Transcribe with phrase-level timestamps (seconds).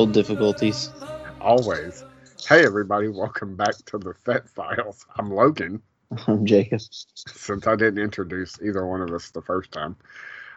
[0.00, 0.90] Technical difficulties.
[1.42, 2.04] Always.
[2.48, 5.04] Hey, everybody, welcome back to the Fett Files.
[5.18, 5.82] I'm Logan,
[6.26, 6.80] I'm Jacob.
[6.80, 9.96] since I didn't introduce either one of us the first time.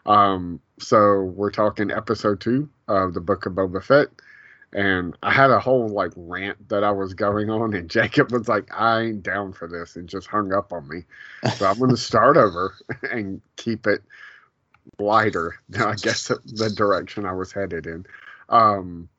[0.06, 4.08] Um, so we're talking episode two of the Book of Boba Fett.
[4.72, 8.48] And I had a whole like rant that I was going on, and Jacob was
[8.48, 11.04] like, I ain't down for this, and just hung up on me.
[11.58, 12.76] So I'm going to start over
[13.12, 14.04] and keep it
[15.00, 18.06] lighter, I guess, the direction I was headed in.
[18.48, 19.10] Um,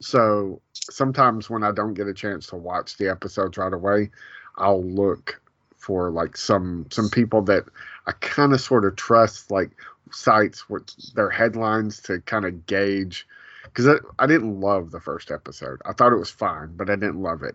[0.00, 4.10] so sometimes when I don't get a chance to watch the episodes right away,
[4.56, 5.40] I'll look
[5.76, 7.64] for like some some people that
[8.06, 9.70] I kind of sort of trust, like
[10.10, 13.26] sites with their headlines to kind of gauge.
[13.64, 15.80] Because I, I didn't love the first episode.
[15.84, 17.54] I thought it was fine, but I didn't love it.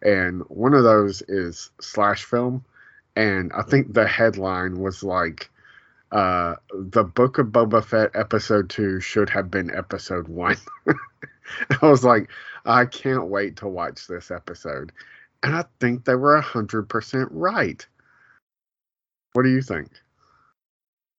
[0.00, 2.64] And one of those is Slash Film.
[3.16, 5.50] And I think the headline was like,
[6.12, 10.56] uh, the Book of Boba Fett episode two should have been episode one.
[11.82, 12.30] I was like,
[12.64, 14.92] I can't wait to watch this episode.
[15.42, 17.86] And I think they were 100% right.
[19.32, 19.88] What do you think?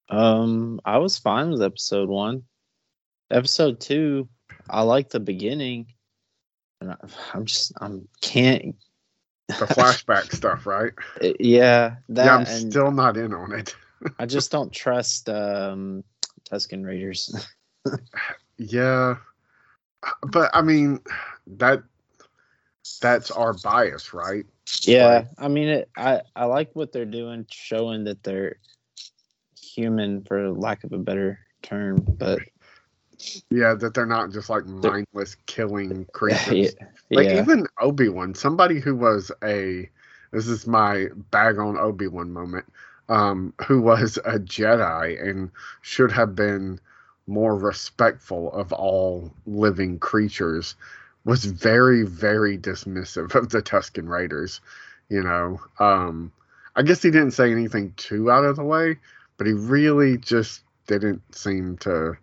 [0.09, 2.43] Um, I was fine with episode one.
[3.31, 4.27] Episode two,
[4.69, 5.87] I like the beginning,
[6.81, 6.97] and I,
[7.33, 8.75] I'm just I'm can't.
[9.47, 10.91] The flashback stuff, right?
[11.39, 13.73] Yeah, that yeah, I'm still not in on it.
[14.19, 16.03] I just don't trust um
[16.49, 17.47] Tusken Raiders.
[18.57, 19.15] Yeah.
[20.23, 20.99] But I mean,
[21.57, 21.83] that
[23.01, 24.45] that's our bias, right?
[24.83, 25.27] yeah, Right.
[25.37, 25.89] I mean it.
[25.97, 28.57] I I like what they're doing, showing that they're
[29.61, 32.05] human, for lack of a better term.
[32.17, 32.39] But
[33.49, 36.75] Yeah, that they're not just like mindless killing creatures.
[36.79, 37.41] yeah, Like yeah.
[37.41, 39.89] even Obi Wan, somebody who was a
[40.31, 42.65] this is my bag on Obi Wan moment,
[43.09, 45.51] um, who was a Jedi and
[45.81, 46.79] should have been
[47.31, 50.75] more respectful of all living creatures,
[51.23, 54.59] was very, very dismissive of the Tusken Raiders.
[55.09, 56.31] You know, um,
[56.75, 58.97] I guess he didn't say anything too out of the way,
[59.37, 62.17] but he really just didn't seem to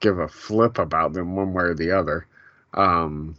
[0.00, 2.26] give a flip about them one way or the other.
[2.74, 3.36] Um,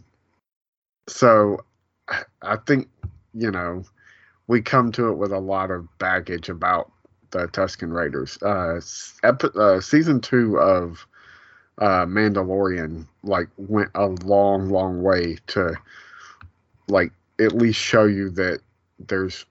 [1.08, 1.64] so
[2.08, 2.88] I- I think
[3.34, 3.84] you know
[4.46, 6.90] we come to it with a lot of baggage about
[7.36, 8.38] the Tusken Raiders.
[8.42, 8.80] Uh,
[9.26, 11.06] epi- uh season two of
[11.78, 15.74] uh, Mandalorian like went a long, long way to
[16.88, 18.60] like at least show you that
[18.98, 19.44] there's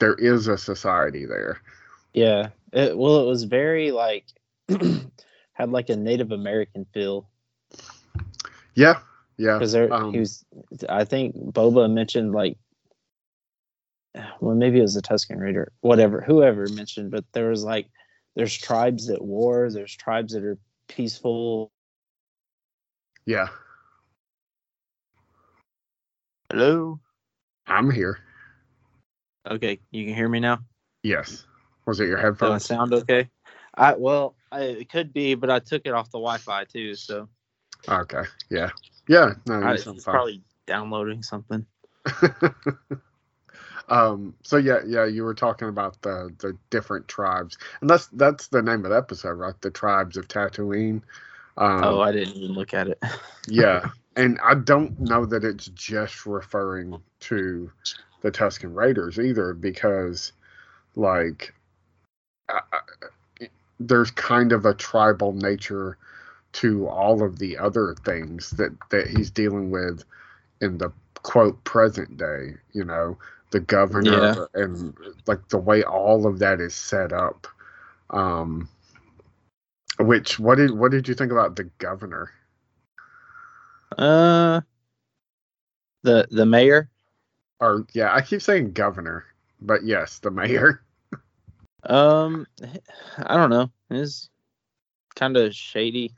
[0.00, 1.60] there is a society there.
[2.14, 2.50] Yeah.
[2.72, 4.24] It, well, it was very like
[5.52, 7.28] had like a Native American feel
[8.74, 9.00] Yeah,
[9.36, 9.58] yeah.
[9.58, 10.44] because there um, he was.
[10.88, 12.56] I think Boba mentioned like,
[14.40, 17.88] well, maybe it was a Tusken Raider, whatever, whoever mentioned, but there was like,
[18.36, 21.72] there's tribes at war, there's tribes that are peaceful.
[23.26, 23.48] Yeah,
[26.50, 26.98] Hello.
[27.66, 28.20] I'm here.
[29.50, 30.60] Okay, you can hear me now.
[31.02, 31.44] Yes.
[31.84, 32.64] Was it your Does headphones?
[32.64, 33.28] it sound okay?
[33.74, 37.28] I well, I, it could be, but I took it off the Wi-Fi too, so
[37.86, 38.22] Okay.
[38.48, 38.70] Yeah.
[39.08, 39.34] Yeah.
[39.46, 41.66] No, I, it's probably downloading something.
[43.88, 44.34] um.
[44.42, 45.04] So yeah, yeah.
[45.04, 48.96] You were talking about the the different tribes, and that's that's the name of the
[48.96, 49.60] episode, right?
[49.60, 51.02] The tribes of Tatooine.
[51.56, 53.02] Um, oh, I didn't even look at it.
[53.48, 57.70] yeah, and I don't know that it's just referring to
[58.22, 60.32] the Tusken Raiders either, because
[60.94, 61.54] like
[62.48, 63.48] I, I,
[63.80, 65.96] there's kind of a tribal nature
[66.50, 70.04] to all of the other things that that he's dealing with
[70.60, 70.90] in the
[71.22, 72.54] quote present day.
[72.72, 73.18] You know,
[73.50, 74.94] the governor and
[75.26, 77.46] like the way all of that is set up.
[78.10, 78.68] Um,
[79.98, 82.30] which what did what did you think about the governor?
[83.96, 84.60] Uh,
[86.02, 86.90] the the mayor.
[87.60, 89.24] or yeah, I keep saying governor,
[89.60, 90.82] but yes, the mayor.
[91.84, 92.44] Um,
[93.18, 93.70] I don't know.
[93.88, 94.28] It's
[95.14, 96.12] kind of shady.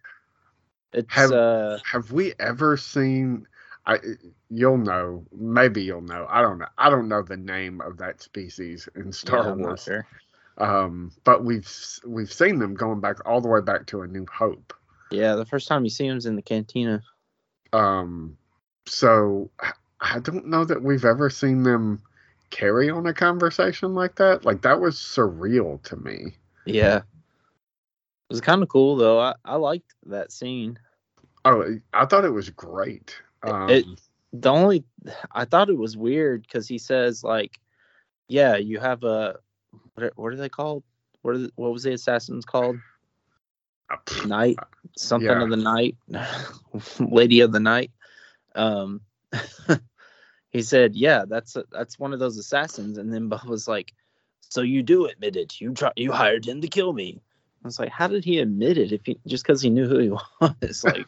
[0.93, 3.47] It's Have- uh, Have we ever seen?
[3.91, 3.99] I
[4.49, 6.25] you'll know, maybe you'll know.
[6.29, 6.69] I don't know.
[6.79, 9.83] I don't know the name of that species in Star yeah, Wars.
[9.83, 10.07] sure.
[10.59, 11.69] Um, but we've
[12.07, 14.73] we've seen them going back all the way back to A New Hope.
[15.11, 17.03] Yeah, the first time you see him's in the cantina.
[17.73, 18.37] Um,
[18.87, 19.73] so I-
[20.03, 22.01] I don't know that we've ever seen them
[22.51, 24.45] carry on a conversation like that.
[24.45, 26.37] Like that was surreal to me.
[26.65, 27.03] Yeah, it
[28.31, 29.19] was kind of cool though.
[29.19, 30.79] I I liked that scene.
[31.45, 33.21] Oh, I thought it was great.
[33.43, 33.87] Um, It-
[34.33, 34.85] The only
[35.33, 37.59] I thought it was weird because he says like,
[38.29, 39.39] yeah, you have a
[39.95, 40.85] what are, what are they called?
[41.23, 42.77] What are the, what was the assassins called?
[44.25, 44.57] night,
[44.97, 45.43] something Yeah.
[45.43, 45.97] of the night,
[47.01, 47.91] lady of the night.
[48.55, 49.01] Um,
[50.51, 53.93] he said, "Yeah, that's that's one of those assassins." And then Bob was like,
[54.41, 55.61] "So you do admit it?
[55.61, 57.21] You try, you hired him to kill me?"
[57.65, 58.93] I was like, "How did he admit it?
[58.93, 60.11] If he just because he knew who he
[60.41, 61.07] was, like."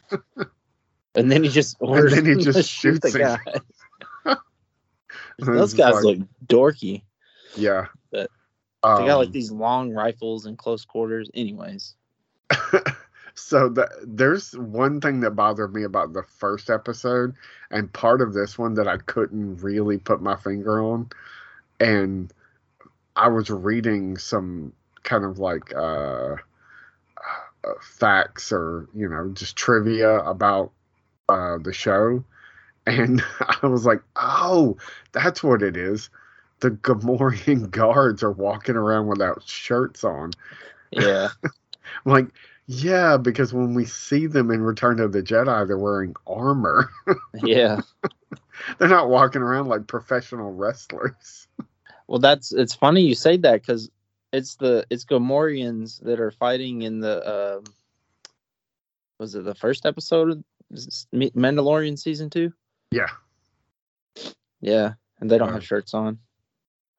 [1.14, 3.62] And then he just orders then he just shoot the shoots
[4.25, 4.37] guy.
[5.38, 7.03] Those guys like- look dorky.
[7.56, 7.87] Yeah.
[8.11, 8.31] But
[8.82, 11.31] They got like Um, these long rifles in close quarters.
[11.35, 11.94] Anyways,
[13.35, 17.35] so the, there's one thing that bothered me about the first episode
[17.70, 21.09] and part of this one that i couldn't really put my finger on
[21.81, 22.32] and
[23.17, 24.73] i was reading some
[25.03, 26.35] kind of like uh,
[27.64, 30.70] uh facts or you know just trivia about
[31.29, 32.25] uh the show
[32.87, 33.23] and
[33.63, 34.77] i was like oh
[35.13, 36.11] that's what it is
[36.61, 40.33] the Gamorrean guards are walking around without shirts on
[40.93, 41.29] yeah,
[42.05, 42.27] like,
[42.67, 46.91] yeah, because when we see them in Return of the Jedi, they're wearing armor.
[47.43, 47.81] yeah.
[48.79, 51.49] they're not walking around like professional wrestlers.
[52.07, 53.91] Well, that's it's funny you say that because
[54.33, 57.65] it's the it's Gamorreans that are fighting in the um
[59.19, 62.53] was it the first episode of s- M- Mandalorian season two?
[62.91, 63.09] Yeah.
[64.61, 66.19] Yeah, and they don't have shirts on.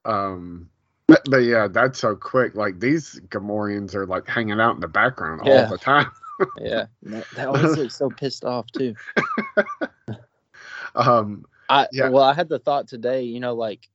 [0.05, 0.69] Um,
[1.07, 2.55] but, but yeah, that's so quick.
[2.55, 5.63] Like these Gamorreans are like hanging out in the background Yeah.
[5.63, 6.11] all the time.
[6.59, 8.95] Yeah, that, that always looks so pissed off too.
[10.95, 12.09] Um, I Yeah.
[12.09, 13.23] well, I had the thought today.
[13.23, 13.87] You know, like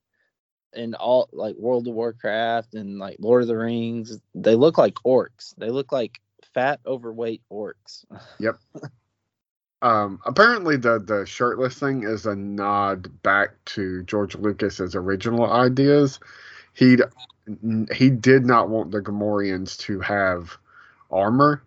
[0.72, 4.94] in all like World of Warcraft and like Lord of the Rings, they look like
[5.04, 5.54] orcs.
[5.56, 6.20] They look like
[6.54, 8.04] fat, overweight orcs.
[9.82, 16.18] Um, apparently the the shirtless thing is a nod back to George Lucas's original ideas.
[16.74, 16.98] He
[17.94, 20.56] he did not want the Gamorreans to have
[21.10, 21.62] armor,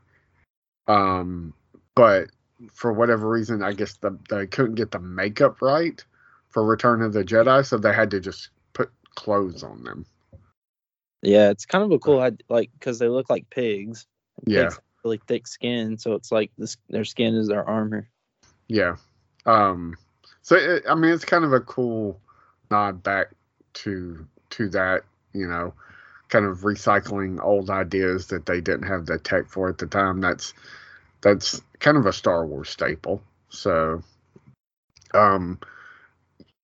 [0.87, 1.53] um,
[1.95, 2.29] but
[2.73, 6.03] for whatever reason, I guess the they couldn't get the makeup right
[6.49, 10.05] for Return of the Jedi, so they had to just put clothes on them.
[11.21, 14.05] Yeah, it's kind of a cool idea, like because they look like pigs.
[14.45, 14.65] Yeah.
[14.65, 16.77] Pigs really thick skin, so it's like this.
[16.89, 18.07] Their skin is their armor.
[18.67, 18.97] Yeah.
[19.45, 19.97] Um
[20.41, 22.19] so it, I mean it's kind of a cool
[22.69, 23.31] nod back
[23.73, 25.03] to to that,
[25.33, 25.73] you know,
[26.29, 30.21] kind of recycling old ideas that they didn't have the tech for at the time.
[30.21, 30.53] That's
[31.21, 33.21] that's kind of a Star Wars staple.
[33.49, 34.01] So
[35.13, 35.59] um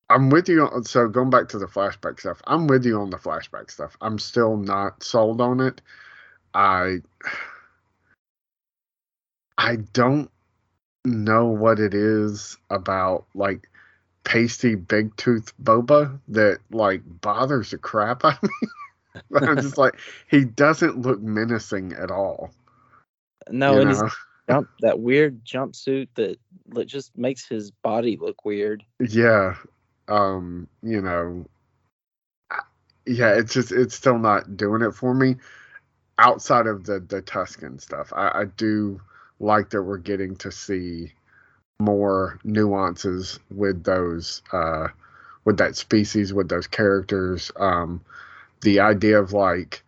[0.10, 2.42] I'm with you on so going back to the flashback stuff.
[2.48, 3.98] I'm with you on the flashback stuff.
[4.00, 5.82] I'm still not sold on it.
[6.54, 7.02] I
[9.58, 10.30] I don't
[11.06, 13.70] know what it is about like
[14.24, 18.68] pasty big tooth boba that like bothers the crap out of me.
[19.32, 19.96] But I'm just like
[20.30, 22.52] he doesn't look menacing at all.
[23.50, 24.04] No, and his
[24.50, 26.38] jump that weird jumpsuit that
[26.86, 28.84] just makes his body look weird.
[29.00, 29.56] Yeah.
[30.10, 31.46] Um, you know,
[33.06, 35.36] yeah, it's just it's still not doing it for me.
[36.20, 39.00] Outside of the the Tusken stuff, I, I do
[39.40, 41.12] like that we're getting to see
[41.80, 44.88] more nuances with those uh
[45.46, 47.52] with that species with those characters.
[47.58, 48.02] Um
[48.62, 49.84] the idea of like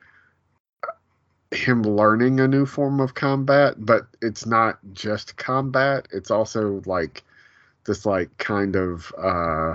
[1.51, 6.07] him learning a new form of combat but it's not just combat.
[6.11, 7.23] It's also like
[7.85, 9.73] this like kind of uh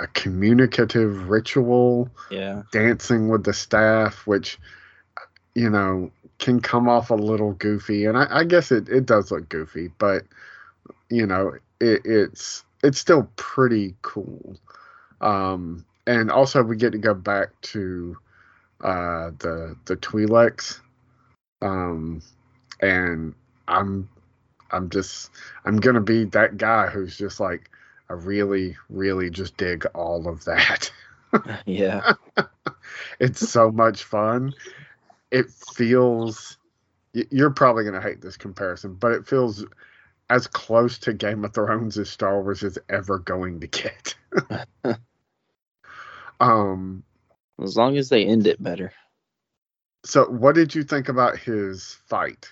[0.00, 4.58] a communicative ritual Yeah, dancing with the staff which
[5.54, 9.30] you know can come off a little goofy and i, I guess it, it does
[9.30, 10.24] look goofy but
[11.10, 14.56] you know it, it's it's still pretty cool.
[15.20, 18.16] Um and also we get to go back to
[18.82, 20.80] uh the the twi'leks.
[21.62, 22.22] Um
[22.80, 23.34] and
[23.66, 24.08] i'm
[24.70, 25.30] i'm just
[25.64, 27.70] i'm gonna be that guy who's just like
[28.08, 30.90] i really really just dig all of that.
[31.66, 32.14] Yeah,
[33.20, 34.54] it's so much fun.
[35.30, 36.58] It feels
[37.12, 39.64] you're probably going to hate this comparison, but it feels
[40.30, 44.14] as close to Game of Thrones as Star Wars is ever going to get.
[46.40, 47.02] um
[47.62, 48.92] as long as they end it better.
[50.04, 52.48] so what did you think about his fight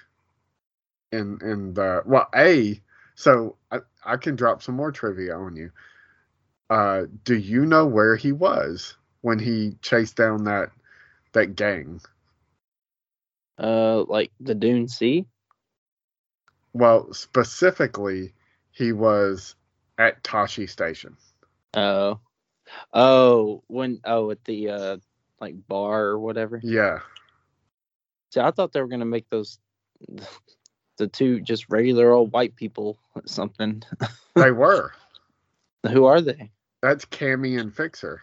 [1.13, 2.81] in in the well a
[3.15, 5.71] so I, I can drop some more trivia on you
[6.71, 10.71] uh do you know where he was when he chased down that
[11.33, 12.01] that gang
[13.59, 15.27] Uh, like the Dune Sea.
[16.73, 18.35] Well, specifically,
[18.71, 19.55] he was
[19.99, 21.17] at Tosche Station.
[21.75, 22.21] Oh,
[22.93, 24.97] oh, when oh at the uh
[25.41, 26.61] like bar or whatever.
[26.63, 27.01] Yeah.
[28.33, 29.59] See, I thought they were gonna make those
[30.99, 33.83] the two just regular old white people something.
[34.35, 34.93] They were.
[35.91, 36.51] Who are they?
[36.83, 38.21] That's Camie and Fixer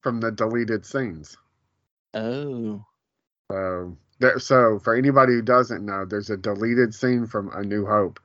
[0.00, 1.36] from the deleted scenes.
[2.14, 2.82] Oh,
[3.50, 7.84] So, there, so for anybody who doesn't know, there's a deleted scene from A New
[7.84, 8.20] Hope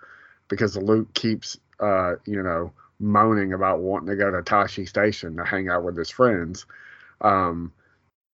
[0.48, 5.44] because Luke keeps, uh, you know, moaning about wanting to go to Tosche Station to
[5.44, 6.66] hang out with his friends.
[7.22, 7.74] Um,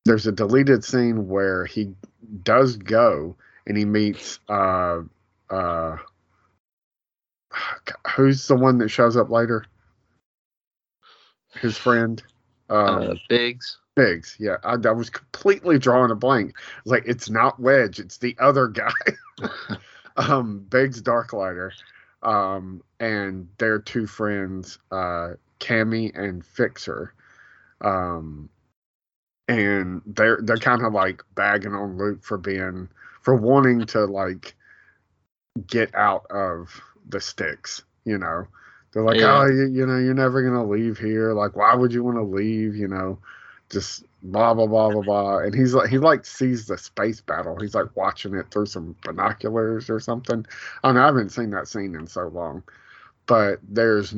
[0.04, 1.94] there's a deleted scene where he
[2.44, 5.00] does go and he meets, uh,
[5.50, 5.98] uh,
[8.16, 9.66] who's the one that shows up later?
[11.56, 12.22] His friend.
[12.70, 13.78] Um, uh, Biggs.
[13.96, 14.58] Biggs, yeah.
[14.64, 16.56] I, I was completely drawing a blank.
[16.86, 18.92] Like, it's not Wedge, it's the other guy.
[20.18, 21.72] um, Biggs Darklighter.
[22.24, 27.14] Um, and their two friends, uh, Camie and Fixer.
[27.82, 28.50] Um,
[29.50, 32.88] and they're they're kind of like bagging on Luke for being
[33.22, 34.56] for wanting to like
[35.68, 38.48] get out of the sticks, you know.
[38.94, 39.42] They're like, Yeah.
[39.42, 41.34] oh, you, you know, you're never gonna leave here.
[41.34, 42.76] Like, why would you want to leave?
[42.76, 43.20] You know,
[43.74, 45.38] just blah blah blah blah blah.
[45.40, 47.58] And he's like, he like sees the space battle.
[47.60, 50.46] He's like watching it through some binoculars or something.
[50.84, 51.02] I know.
[51.02, 52.64] I haven't seen that scene in so long,
[53.26, 54.16] but there's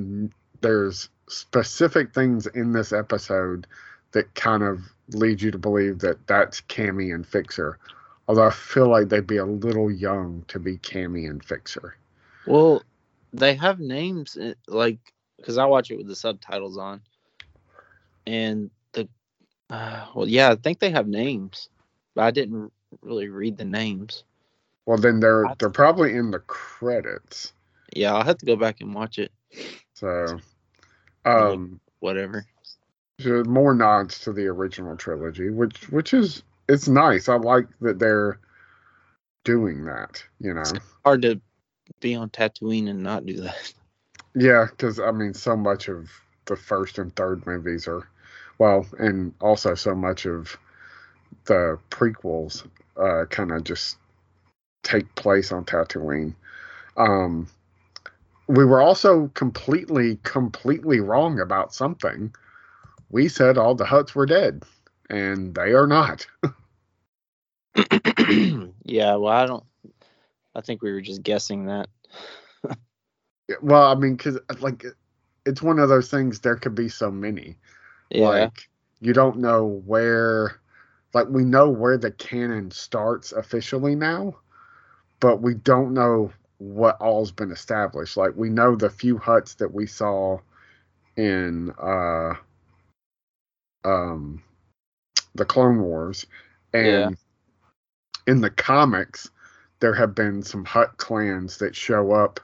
[0.61, 3.65] there's specific things in this episode
[4.11, 7.77] that kind of lead you to believe that that's Camie and Fixer.
[8.27, 11.95] Although I feel like they'd be a little young to be Camie and Fixer.
[12.47, 12.81] Well,
[13.33, 14.99] they have names eh, like
[15.37, 17.01] because I watch it with the subtitles on,
[18.25, 18.71] and
[19.69, 21.69] uh, well, yeah, I think they have names,
[22.13, 24.23] but I didn't really read the names.
[24.85, 27.53] Well, then they're they're probably in the credits.
[27.95, 29.31] Yeah, I'll have to go back and watch it.
[29.93, 30.39] So,
[31.23, 32.45] um, Whatever.
[33.25, 37.29] more nods to the original trilogy, which which is it's nice.
[37.29, 38.39] I like that they're
[39.43, 40.23] doing that.
[40.39, 40.63] You know,
[41.03, 41.41] Hard to
[41.99, 43.73] be on Tatooine and not do that.
[44.35, 46.09] yeah, because I mean, so much of
[46.45, 48.07] the first and third movies are,
[48.57, 50.57] well, and also so much of
[51.45, 52.65] the prequels
[52.97, 53.97] uh, kind of just
[54.83, 56.35] take place on Tatooine.
[56.97, 57.47] Um,
[58.47, 62.33] we were also completely, completely wrong about something.
[63.09, 64.63] We said all the Hutts were dead,
[65.09, 66.27] and they are not.
[68.83, 69.63] yeah, well, I don't.
[70.55, 71.89] I think we were just guessing that.
[73.61, 74.83] Well, I mean, because like
[75.45, 76.39] it's one of those things.
[76.39, 77.57] There could be so many.
[78.11, 78.69] Yeah, Like
[79.01, 80.59] you don't know where.
[81.13, 84.35] Like we know where the canon starts officially now,
[85.21, 88.17] but we don't know what all's been established.
[88.17, 90.39] Like we know the few Hutts that we saw
[91.17, 92.33] in uh
[93.85, 94.43] um
[95.35, 96.25] the Clone Wars
[96.73, 97.09] and Yeah.
[98.27, 99.29] in the comics
[99.79, 102.39] there have been some Hutt clans that show up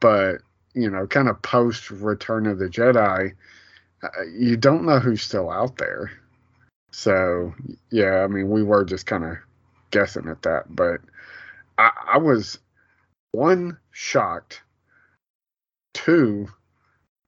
[0.00, 0.38] but
[0.74, 3.34] you know kind of post return of the Jedi
[4.36, 6.10] you don't know who's still out there
[6.90, 7.54] so
[7.90, 9.36] yeah I mean we were just kind of
[9.90, 11.00] guessing at that but
[11.78, 12.58] I, I was
[13.32, 14.62] one shocked
[15.94, 16.48] two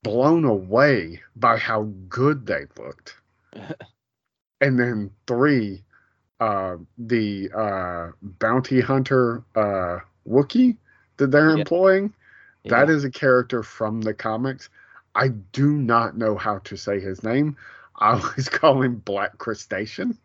[0.03, 3.17] blown away by how good they looked
[4.61, 5.83] and then three
[6.41, 10.77] uh the uh bounty hunter uh Wookiee
[11.19, 11.59] that they're Yeah.
[11.61, 12.13] employing
[12.65, 12.95] that yeah.
[12.95, 14.69] is a character from the comics
[15.15, 17.57] i do not know how to say his name.
[17.97, 20.19] I always call him black crustacean.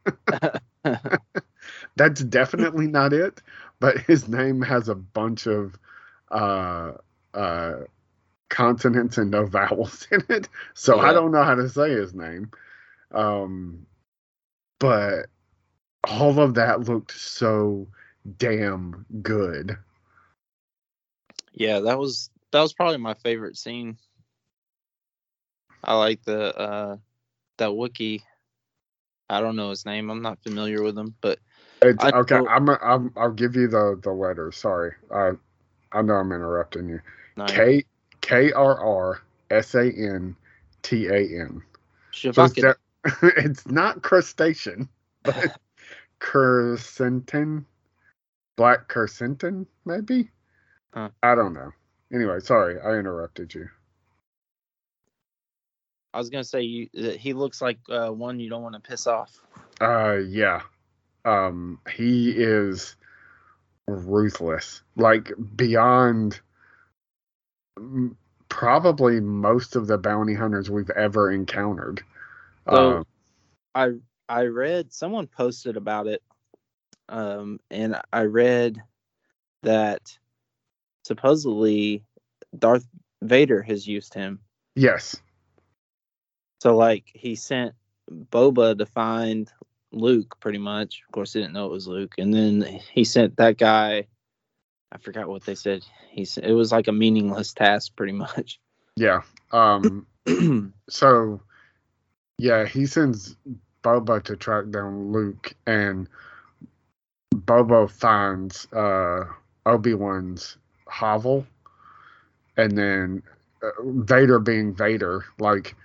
[1.96, 3.42] That's definitely not it
[3.80, 5.78] but his name has a bunch of
[6.32, 6.94] uh
[7.34, 7.74] uh
[8.50, 10.48] consonants and no vowels in it.
[10.74, 12.52] So i don't know how to say his name.
[13.12, 13.86] Um
[14.80, 15.28] but
[16.04, 17.88] all of that looked so
[18.38, 19.78] damn good.
[21.54, 23.98] Yeah, that was that was probably my favorite scene.
[25.84, 26.98] I like the uh
[27.58, 28.22] that Wookiee.
[29.30, 30.10] I don't know his name.
[30.10, 31.40] I'm not familiar with him, but
[31.82, 35.32] it's I okay I'm, I'm i'll give you the the letters sorry i
[35.94, 37.00] i know i'm interrupting you
[37.38, 37.86] no, k
[38.20, 40.36] k r r s a n
[40.82, 41.62] t a n
[43.38, 44.90] it's not crustacean,
[45.24, 45.60] but
[46.20, 47.66] Krrsantan,
[48.58, 50.30] black Krrsantan, maybe.
[50.94, 51.10] Huh.
[51.24, 51.72] I don't know.
[52.14, 53.70] Anyway, sorry, I interrupted you.
[56.14, 59.06] I was gonna say you, he looks like uh, one you don't want to piss
[59.08, 59.40] off.
[59.80, 60.62] Uh, yeah.
[61.26, 62.96] Um, he is
[63.88, 66.40] ruthless, like beyond
[68.50, 72.02] probably most of the bounty hunters we've ever encountered.
[72.70, 73.06] So- Um,
[73.76, 73.92] I
[74.28, 76.22] I read someone posted about it,
[77.08, 78.82] um, and I read
[79.64, 80.02] that
[81.04, 82.04] supposedly
[82.58, 82.88] Darth
[83.22, 84.40] Vader has used him.
[84.76, 85.16] Yes.
[86.60, 87.74] So like he sent
[88.12, 89.52] Boba to find
[89.92, 91.02] Luke pretty much.
[91.08, 92.16] Of course he didn't know it was Luke.
[92.18, 92.62] And then
[92.92, 94.08] he sent that guy
[94.92, 95.84] I forgot what they said.
[96.10, 98.60] He said it was like a meaningless task pretty much.
[98.96, 99.22] Yeah.
[99.52, 100.06] Um
[100.90, 101.42] so
[102.38, 103.36] yeah, he sends
[103.84, 106.08] Boba to track down Luke and
[107.34, 109.26] Boba finds uh
[109.66, 111.46] Obi-Wan's hovel
[112.58, 113.24] and then
[113.64, 115.76] uh, Vader being Vader, like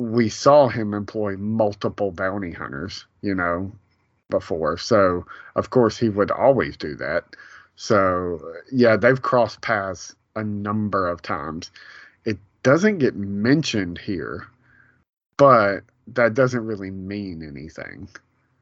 [0.00, 3.72] we saw him employ multiple bounty hunters, you know,
[4.30, 4.76] before.
[4.78, 5.24] So,
[5.54, 7.24] of course, he would always do that.
[7.76, 8.40] So,
[8.72, 11.70] yeah, they've crossed paths a number of times.
[12.24, 14.46] It doesn't get mentioned here,
[15.36, 18.08] but that doesn't really mean anything.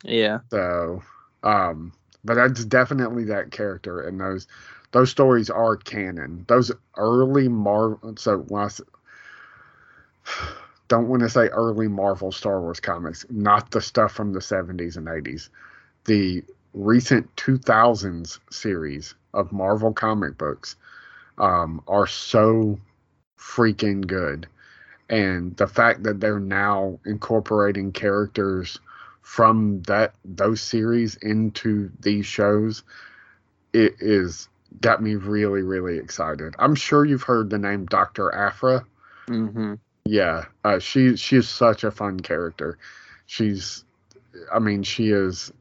[0.02, 0.40] Yeah.
[0.50, 1.02] So,
[1.42, 1.92] um,
[2.24, 4.46] but that's definitely that character, and those
[4.92, 6.44] those stories are canon.
[6.48, 8.68] Those early Marvel, so when I
[10.88, 14.96] don't want to say early Marvel Star Wars comics, not the stuff from the 70s
[14.96, 15.48] and 80s.
[16.04, 20.76] The recent 2000s series of Marvel comic books
[21.38, 22.78] um, are so
[23.38, 24.46] freaking good.
[25.08, 28.78] And the fact that they're now incorporating characters
[29.22, 32.82] from that those series into these shows,
[33.72, 34.48] it is
[34.80, 36.54] got me really really excited.
[36.58, 38.84] I'm sure you've heard the name Doctor Aphra.
[39.28, 39.74] Mm-hmm.
[40.06, 42.78] Yeah, uh, she she is such a fun character.
[43.26, 43.84] She's,
[44.52, 45.52] I mean, she is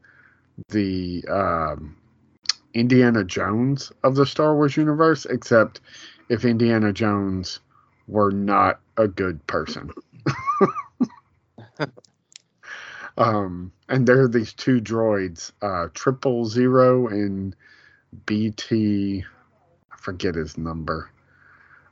[0.68, 1.96] the um,
[2.74, 5.80] Indiana Jones of the Star Wars universe, except
[6.28, 7.60] if Indiana Jones
[8.08, 9.90] were not a good person.
[13.18, 17.54] um, and there are these two droids, uh, Triple Zero and
[18.26, 19.24] BT.
[19.92, 21.10] I forget his number.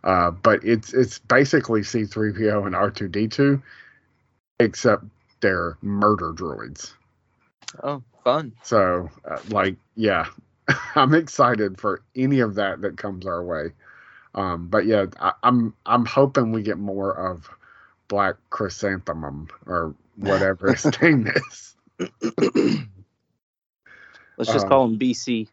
[0.04, 3.62] Uh, but it's it's basically C3PO and R2D2,
[4.58, 5.04] except
[5.40, 6.94] they're murder droids.
[7.82, 8.52] Oh, fun!
[8.62, 10.26] So, uh, like, yeah,
[10.96, 13.72] I'm excited for any of that that comes our way.
[14.34, 17.48] Um, but yeah, I, I'm I'm hoping we get more of
[18.08, 21.76] Black Chrysanthemum or whatever his name is.
[24.36, 25.48] Let's just um, call him BC.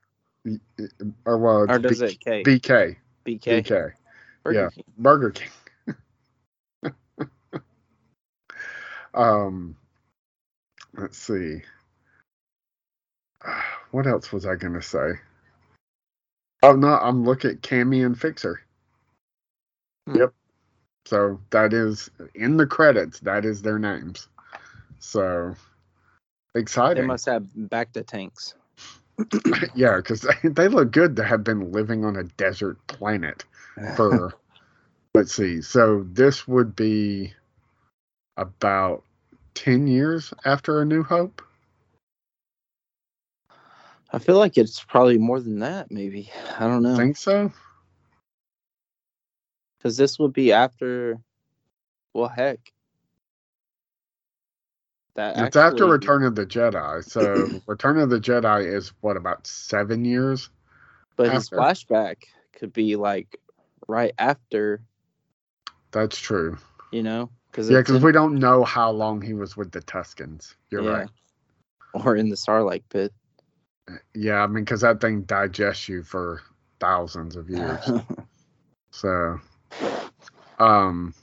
[1.26, 2.44] Or well, or does B- it K?
[2.44, 2.96] BK.
[3.26, 3.64] BK.
[3.64, 3.92] BK.
[4.44, 4.84] Burger yeah, King.
[4.98, 5.50] Burger King.
[9.14, 9.76] um,
[10.98, 11.62] let's see.
[13.92, 15.14] What else was I gonna say?
[16.62, 18.62] Oh no, I'm looking at Camie and Fixer.
[20.08, 20.18] Hmm.
[20.18, 20.34] Yep.
[21.06, 23.20] So that is in the credits.
[23.22, 24.28] That is their names.
[25.00, 25.56] So
[26.54, 27.02] exciting.
[27.02, 28.54] They must have bacta tanks.
[29.76, 33.44] yeah, because they look good to have been living on a desert planet
[33.96, 34.34] for
[35.14, 35.62] let's see.
[35.62, 37.34] So this would be
[38.38, 39.04] about
[39.56, 41.42] 10 years after A New Hope.
[44.12, 46.32] I feel like it's probably more than that, maybe.
[46.58, 46.96] I don't know.
[46.96, 47.52] Think so?
[49.78, 51.20] Because this would be after,
[52.14, 52.60] well, heck.
[55.16, 55.62] That it's actually...
[55.62, 57.04] after Return of the Jedi.
[57.04, 60.50] So Return of the Jedi is what about seven years?
[61.16, 61.36] But after?
[61.36, 62.16] his flashback
[62.54, 63.38] could be like
[63.90, 64.82] right after.
[65.92, 66.58] That's true.
[66.92, 70.56] You know, because yeah, because we don't know how long he was with the Tuskens.
[70.70, 70.90] You're yeah.
[70.90, 71.10] right.
[71.94, 73.12] Or in the Sarlacc pit.
[74.14, 76.42] Yeah, I mean, because that thing digests you for
[76.80, 77.84] thousands of years.
[78.92, 79.40] so,
[80.60, 81.16] um,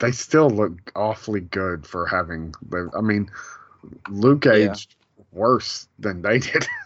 [0.00, 2.90] they still look awfully good for having lived.
[2.96, 3.30] I mean,
[4.08, 5.24] Luke aged yeah.
[5.32, 6.66] worse than they did.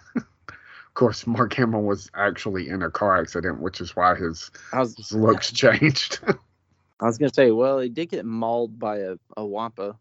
[0.91, 4.97] Of course, Mark Hamill was actually in a car accident, which is why his, was,
[4.97, 6.19] his looks changed.
[7.01, 9.97] I was gonna say, well, he did get mauled by a, a wampa.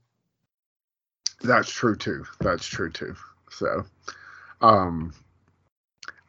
[1.42, 2.26] That's true too.
[2.40, 3.16] That's true too.
[3.52, 3.86] So,
[4.62, 5.14] um,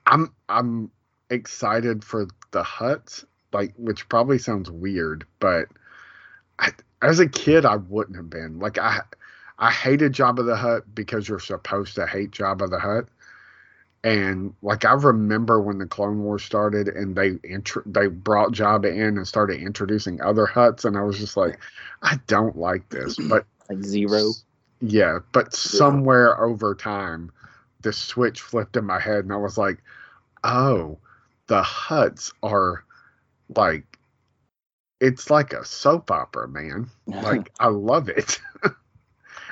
[0.07, 0.91] I'm I'm
[1.31, 5.69] excited for the Hutts, like which probably sounds weird, but
[6.59, 9.01] I, as a kid, I wouldn't have been like I
[9.59, 13.09] I hated Jabba the Hutt because you're supposed to hate Jabba the Hutt
[14.03, 18.91] and like I remember when the Clone Wars started and they intro- they brought Jabba
[18.91, 21.59] in and started introducing other Hutts, and I was just like,
[22.03, 23.17] I don't like this.
[23.29, 24.33] But like zero.
[24.81, 27.31] Yeah, but somewhere over time,
[27.83, 29.79] the switch flipped in my head, and I was like,
[30.45, 30.99] oh,
[31.49, 32.85] the Hutts are
[33.55, 33.99] like,
[35.01, 36.89] it's like a soap opera, man.
[37.07, 38.41] Like I love it.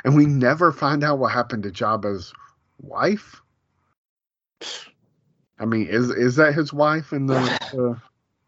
[0.04, 2.32] and we never find out what happened to Jabba's
[2.80, 3.42] wife
[5.58, 7.34] I mean, is is that his wife in the,
[7.72, 8.00] the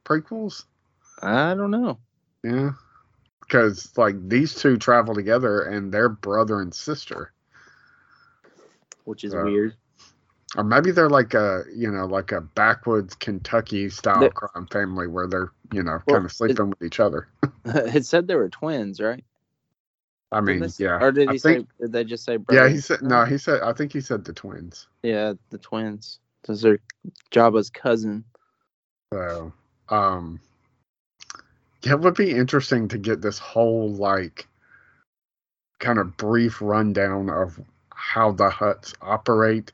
[0.04, 0.64] prequels?
[1.22, 1.98] I don't know.
[2.44, 2.70] Yeah,
[3.40, 7.32] because like these two travel together and they're brother and sister,
[9.04, 9.74] which is Uh, weird.
[10.56, 15.06] or maybe they're like a you know like a backwoods Kentucky style They're- crime family
[15.06, 17.28] where they're you know Well, kind of sleeping with each other.
[17.66, 19.24] it said they were twins, right?
[20.32, 20.98] I mean, say- yeah.
[21.02, 21.84] Or did I he think- say?
[21.84, 22.36] Did they just say?
[22.36, 22.62] Brothers?
[22.70, 23.24] Yeah, he said no.
[23.24, 24.86] He said I think he said the twins.
[25.02, 26.20] Yeah, the twins.
[26.46, 26.80] Those are
[27.30, 28.24] Jabba's cousin.
[29.12, 29.52] So,
[29.88, 30.40] um,
[31.82, 34.46] yeah, it would be interesting to get this whole like
[35.80, 37.58] kind of brief rundown of
[37.92, 39.72] how the Hutts operate,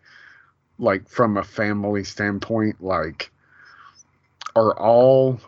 [0.79, 2.83] like from a family standpoint.
[2.83, 3.31] Like,
[4.57, 5.39] are all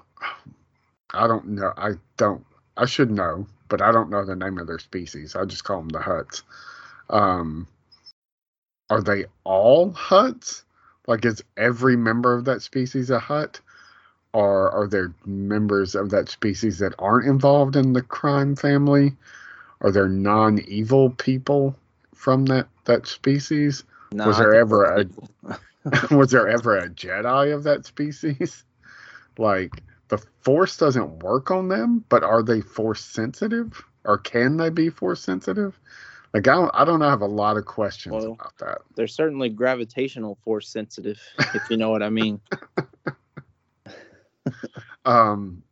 [1.15, 1.73] I don't know.
[1.77, 2.45] I don't.
[2.77, 5.37] I should know, but I don't know the name of their species.
[5.37, 6.43] I just call them the Hutts.
[7.11, 7.67] Um,
[8.91, 10.63] are they all Hutts?
[11.07, 13.61] Like, is every member of that species a Hutt?
[14.33, 19.15] Or are there members of that species that aren't involved in the crime family?
[19.81, 21.75] Are there non evil people
[22.15, 23.85] from that, that species?
[24.13, 25.07] No, Was there ever a-
[26.15, 28.65] Was there ever a Jedi of that species?
[29.39, 33.83] Like, the Force doesn't work on them, but are they Force sensitive?
[34.05, 35.79] Or can they be Force sensitive?
[36.35, 37.07] Like, I don't, I don't know.
[37.07, 38.79] I have a lot of questions Well, about that.
[38.97, 41.19] They're certainly gravitational force sensitive,
[41.55, 42.41] if you know what I mean.
[45.05, 45.63] Um,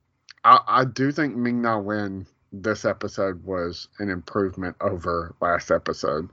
[0.45, 6.31] I, I do think Ming Na Wen this episode was an improvement over last episode.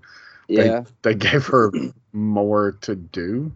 [0.48, 1.72] They- Yeah, They gave her
[2.12, 3.52] more to do,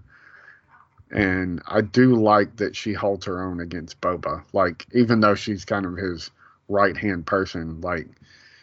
[1.11, 4.43] and I do like that she holds her own against Boba.
[4.53, 6.31] Like, even though she's kind of his
[6.67, 8.07] right hand person, like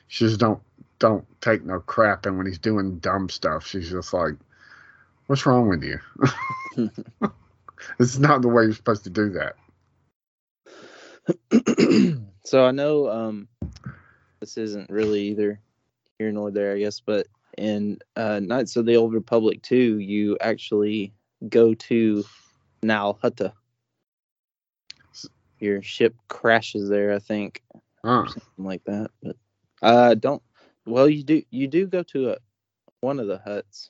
[0.08, 0.60] she just don't
[0.98, 2.26] don't take no crap.
[2.26, 4.34] And when he's doing dumb stuff, she's just like,
[5.26, 5.98] "What's wrong with you?
[7.98, 9.56] this is not the way you're supposed to do that."
[12.44, 13.48] so I know um,
[14.40, 15.60] this isn't really either
[16.18, 17.26] here nor there, I guess, but
[17.56, 21.14] in uh, Knights of the Old Republic 2, you actually
[21.48, 22.24] go to
[22.82, 23.52] Nal Hutta.
[25.60, 27.62] Your ship crashes there, I think,
[28.04, 28.26] Huh.
[28.26, 29.10] something like that.
[29.22, 29.36] But
[29.82, 30.42] uh, don't.
[30.86, 31.42] Well, you do.
[31.50, 32.36] You do go to a,
[33.00, 33.88] one of the Hutts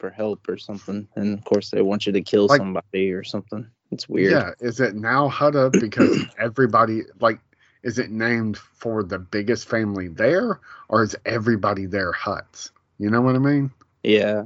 [0.00, 3.24] for help or something, and of course they want you to kill Like- somebody or
[3.24, 3.66] something.
[3.90, 4.32] It's weird.
[4.32, 7.40] Yeah, is it Nal Hutta because everybody like
[7.82, 12.70] is it named for the biggest family there or is everybody there Hutts?
[12.98, 13.70] You know what I mean?
[14.02, 14.44] Yeah.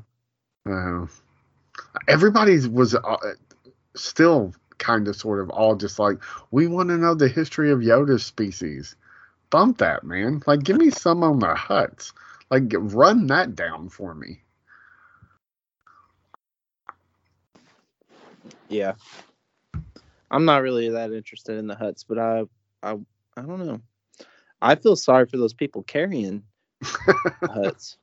[0.68, 1.06] Uh,
[2.08, 3.16] everybody's was uh,
[3.94, 6.18] still kind of sort of all just like
[6.50, 8.96] we want to know the history of Yoda's species.
[9.50, 10.42] Bump that, man.
[10.46, 12.12] Like give me some on the Hutts.
[12.50, 14.40] Like run that down for me.
[18.68, 18.94] Yeah.
[20.30, 22.44] I'm not really that interested in the Hutts, but I
[22.82, 22.98] I
[23.36, 23.80] I don't know.
[24.60, 26.42] I feel sorry for those people carrying
[26.82, 27.96] Hutts.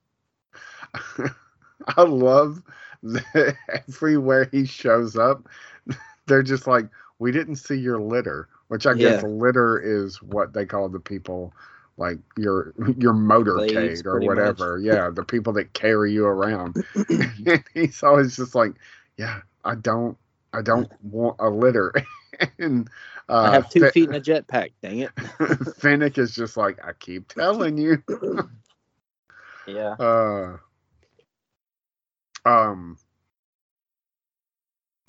[1.97, 2.63] I love
[3.03, 3.55] that
[3.87, 5.47] everywhere he shows up,
[6.27, 6.85] they're just like,
[7.19, 9.23] we didn't see your litter, which I guess Yeah.
[9.23, 11.53] litter is what they call the people
[11.97, 14.79] like your your motorcade or whatever.
[14.81, 16.77] Yeah, the people that carry you around.
[17.09, 18.73] and he's always just like,
[19.17, 20.17] yeah, I don't,
[20.53, 21.93] I don't want a litter.
[22.59, 22.89] and
[23.27, 25.11] uh, I have two Fe- feet in a jetpack, dang it.
[25.77, 28.03] Fennec is just like, I keep telling you.
[29.65, 29.97] Yeah.
[29.99, 30.57] Uh,
[32.49, 32.97] um,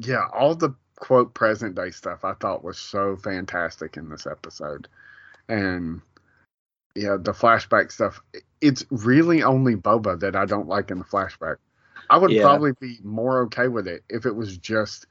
[0.00, 4.88] yeah, all the quote present day stuff I thought was so fantastic in this episode,
[5.48, 6.02] and
[6.94, 8.20] yeah, the flashback stuff.
[8.60, 11.56] It's really only Boba that I don't like in the flashback.
[12.10, 12.36] I would Yeah.
[12.36, 15.06] probably be more okay with it if it was just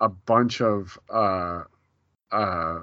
[0.00, 1.64] a bunch of uh
[2.32, 2.80] uh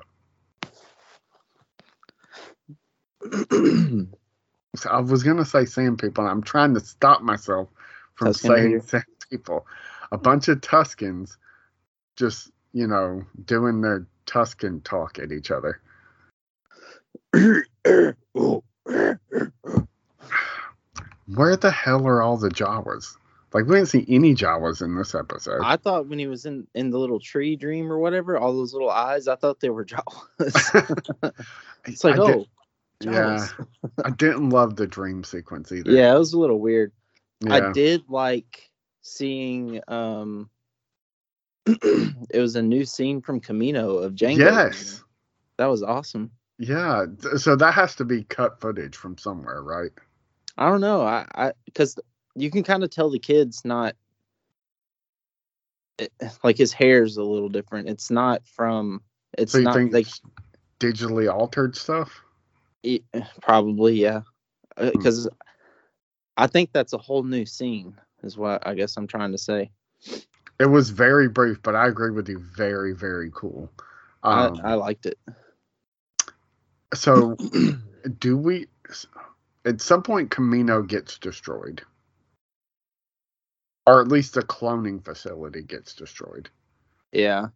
[4.90, 6.24] I was gonna say sand people.
[6.26, 7.70] and I'm trying to stop myself
[8.16, 9.06] from saying Raider.
[9.30, 9.68] people.
[10.12, 11.38] A bunch of Tuskens
[12.16, 15.82] just, you know, doing their Tusken talk at each other.
[21.28, 23.18] Where the hell are all the Jawas?
[23.54, 25.62] Like we didn't see any Jawas in this episode.
[25.64, 28.74] I thought when he was in in the little tree dream or whatever, all those
[28.74, 30.24] little eyes, I thought they were Jawas.
[31.86, 32.46] it's like, I did- oh,
[33.02, 33.48] yeah,
[34.04, 35.92] I didn't love the dream sequence either.
[35.92, 36.92] Yeah, it was a little weird.
[37.48, 38.70] I did like
[39.02, 40.50] seeing um
[41.66, 44.38] it was a new scene from Kamino of Jango.
[44.38, 45.04] Yes.
[45.58, 46.32] That was awesome.
[46.58, 47.06] Yeah,
[47.38, 49.92] so that has to be cut footage from somewhere, right?
[50.58, 51.02] I don't know.
[51.02, 51.98] I I because
[52.36, 53.96] you can kind of tell the kids not
[55.98, 56.12] it,
[56.44, 57.90] like his hair's a little different.
[57.90, 59.02] It's not from.
[59.38, 60.08] It's So not like
[60.80, 62.22] digitally altered stuff?
[62.84, 63.04] it,
[63.42, 64.22] probably yeah,
[64.78, 65.02] Hmm.
[66.38, 67.98] I think that's a whole new scene.
[68.24, 69.72] Is what I guess I'm trying to say.
[70.60, 72.40] It was very brief, but I agree with you.
[72.40, 73.70] Very, very cool.
[74.24, 75.20] Um, I, I liked it.
[76.94, 77.36] so,
[78.20, 78.68] do we?
[79.66, 81.82] At some point, Kamino gets destroyed,
[83.86, 86.50] or at least the cloning facility gets destroyed.
[87.12, 87.48] Yeah,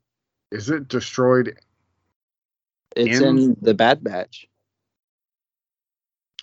[0.51, 1.57] Is it destroyed?
[2.95, 4.48] it's In- in the Bad Batch.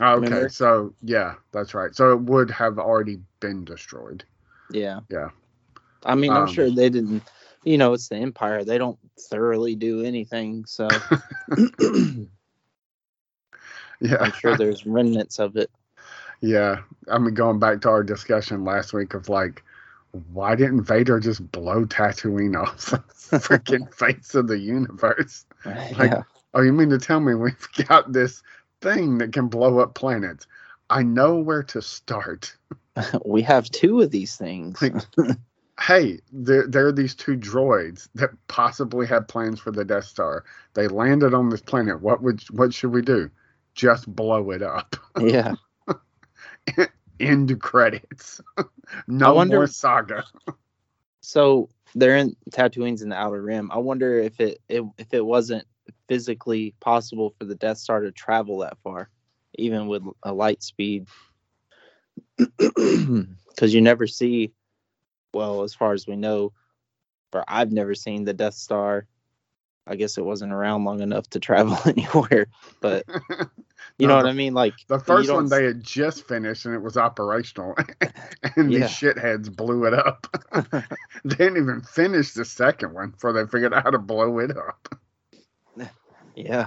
[0.00, 0.48] Okay, Remember?
[0.50, 1.94] so yeah, that's right.
[1.94, 4.24] So it would have already been destroyed.
[4.70, 5.00] Yeah.
[5.10, 5.30] Yeah.
[6.04, 7.22] I mean, I'm Um, sure they didn't.
[7.64, 8.62] You know, it's the Empire.
[8.64, 10.86] They don't thoroughly do anything, so
[14.00, 15.70] Yeah, I'm sure there's remnants of it.
[16.40, 16.80] yeah.
[17.10, 19.62] I mean, going back to our discussion last week of like,
[20.32, 22.98] why didn't Vader just blow Tatooine off the
[23.38, 25.44] freaking face of the universe?
[25.64, 26.22] Like, yeah.
[26.54, 28.42] Oh, you mean to tell me we've got this
[28.94, 30.46] thing that can blow up planets?
[30.88, 32.56] I know where to start.
[33.24, 34.80] we have two of these things.
[34.80, 34.94] Like,
[35.80, 40.44] hey, there, there are these two droids that possibly had plans for the Death Star.
[40.74, 42.00] They landed on this planet.
[42.00, 43.30] What would what should we do?
[43.74, 44.96] Just blow it up.
[45.20, 45.54] yeah.
[47.20, 48.40] End credits.
[49.06, 50.24] no wonder- more saga.
[51.20, 53.70] So they're in Tatooine's in the Outer Rim.
[53.72, 55.66] I wonder if it, it if it wasn't
[56.08, 59.10] physically possible for the Death Star to travel that far,
[59.56, 61.06] even with a light speed.
[63.56, 64.52] Because you never see,
[65.32, 66.52] well, as far as we know,
[67.32, 69.06] or I've never seen the Death Star.
[69.86, 72.48] I guess it wasn't around long enough to travel anywhere,
[72.80, 73.06] but
[73.98, 74.52] you No, know what I mean.
[74.54, 77.74] Like The first one they had just finished and it was operational,
[78.56, 78.76] and Yeah.
[78.76, 80.26] these shitheads blew it up.
[81.24, 84.56] they didn't even finish the second one before they figured out how to blow it
[84.56, 84.88] up.
[86.36, 86.66] Yeah,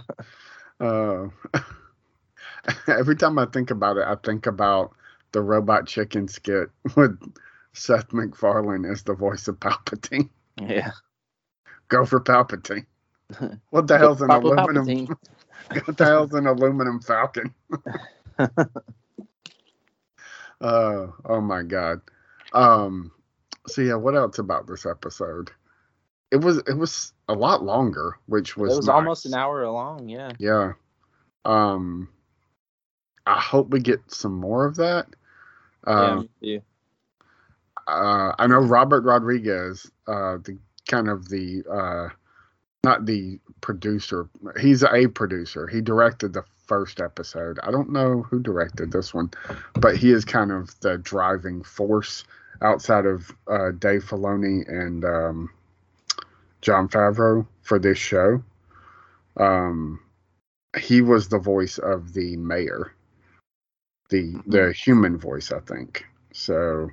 [0.79, 1.27] Uh,
[2.87, 4.91] every time I think about it, I think about
[5.31, 7.17] the robot chicken skit with
[7.73, 10.29] Seth MacFarlane as the voice of Palpatine.
[10.59, 10.91] yeah.
[11.87, 12.85] Go for Palpatine.
[13.69, 14.85] What the hell's an aluminum?
[14.85, 15.15] Palpatine.
[15.85, 17.53] What the hell's an aluminum falcon?
[18.39, 18.47] uh,
[20.61, 22.01] oh my god.
[22.53, 23.11] Um,
[23.67, 25.51] so yeah, what else about this episode?
[26.31, 28.93] It was it was a lot longer, which was It was nice.
[28.93, 30.07] almost an hour long.
[30.07, 30.31] Yeah.
[30.37, 30.73] Yeah.
[31.45, 32.09] Um,
[33.25, 35.07] I hope we get some more of that.
[35.85, 36.57] Um, yeah.
[36.57, 36.61] me
[37.89, 42.09] uh, I know Robert Rodriguez, uh, the kind of the uh,
[42.83, 44.29] not the producer.
[44.59, 45.67] He's a producer.
[45.67, 47.59] He directed the first episode.
[47.63, 49.31] I don't know who directed this one,
[49.73, 52.23] but he is kind of the driving force
[52.61, 55.49] outside of uh, Dave Filoni and um,
[56.61, 58.43] Jon Favreau for this show.
[59.37, 59.99] Um,
[60.77, 62.93] he was the voice of the mayor,
[64.09, 66.05] the the human voice, I think.
[66.33, 66.89] So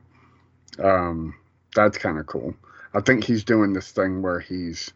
[0.79, 1.35] um,
[1.75, 2.55] that's kind of cool.
[2.95, 4.93] I think he's doing this thing where he's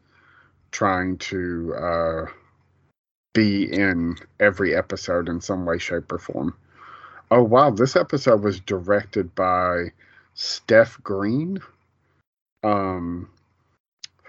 [0.70, 2.26] trying to uh,
[3.34, 6.54] be in every episode in some way, shape, or form.
[7.30, 9.92] Oh wow, this episode was directed by
[10.34, 11.60] Steph Green,
[12.64, 13.28] um,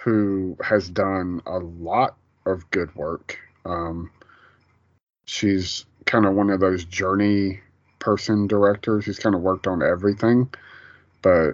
[0.03, 2.15] who has done a lot
[2.47, 3.37] of good work.
[3.65, 4.09] Um,
[5.25, 7.59] she's kind of one of those journey
[7.99, 9.03] person directors.
[9.03, 10.51] She's kind of worked on everything,
[11.21, 11.51] but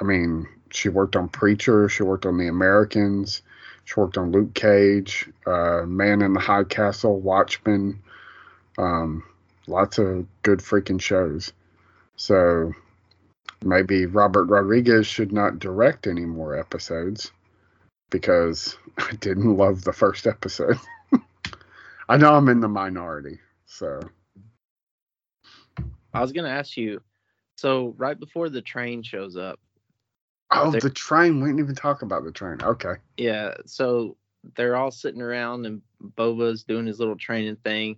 [0.00, 1.88] I mean, she worked on Preacher.
[1.88, 3.42] She worked on The Americans.
[3.84, 8.00] She worked on Luke Cage, uh, Man in the High Castle, Watchmen.
[8.78, 9.24] Um,
[9.66, 11.52] lots of good freaking shows.
[12.14, 12.72] So
[13.64, 17.32] maybe Robert Rodriguez should not direct any more episodes
[18.10, 20.78] because I didn't love the first episode.
[22.08, 24.00] I know I'm in the minority, so
[26.12, 27.00] I was gonna ask you.
[27.56, 29.60] So right before the train shows up,
[30.50, 31.40] oh, the train.
[31.40, 32.60] We didn't even talk about the train.
[32.62, 33.54] Okay, yeah.
[33.66, 34.16] So
[34.56, 37.96] they're all sitting around, and Boba's doing his little training thing,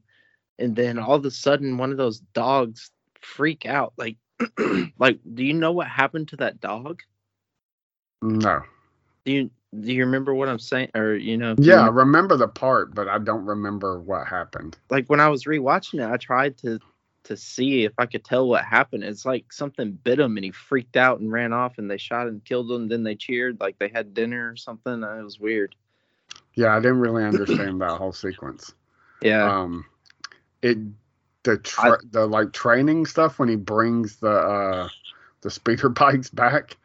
[0.58, 3.94] and then all of a sudden, one of those dogs freak out.
[3.96, 4.16] Like,
[4.98, 7.02] like, do you know what happened to that dog?
[8.20, 8.62] no,
[9.24, 10.90] Do you do you remember what I'm saying?
[10.94, 11.54] Or you know?
[11.54, 14.76] do you yeah, I remember- the part, but I don't remember what happened.
[14.90, 16.78] like when I was rewatching it, I tried to
[17.24, 19.04] to see if I could tell what happened.
[19.04, 22.26] It's like something bit him and he freaked out and ran off and they shot
[22.26, 22.88] and killed him.
[22.88, 25.02] Then they cheered like they had dinner or something.
[25.04, 25.74] It was weird.
[26.54, 28.74] Yeah, I didn't really understand that whole sequence.
[29.22, 29.44] Yeah.
[29.44, 29.86] Um,
[30.62, 30.78] it
[31.44, 34.88] the tra- the like training stuff when he brings the uh
[35.42, 36.76] the speeder bikes back.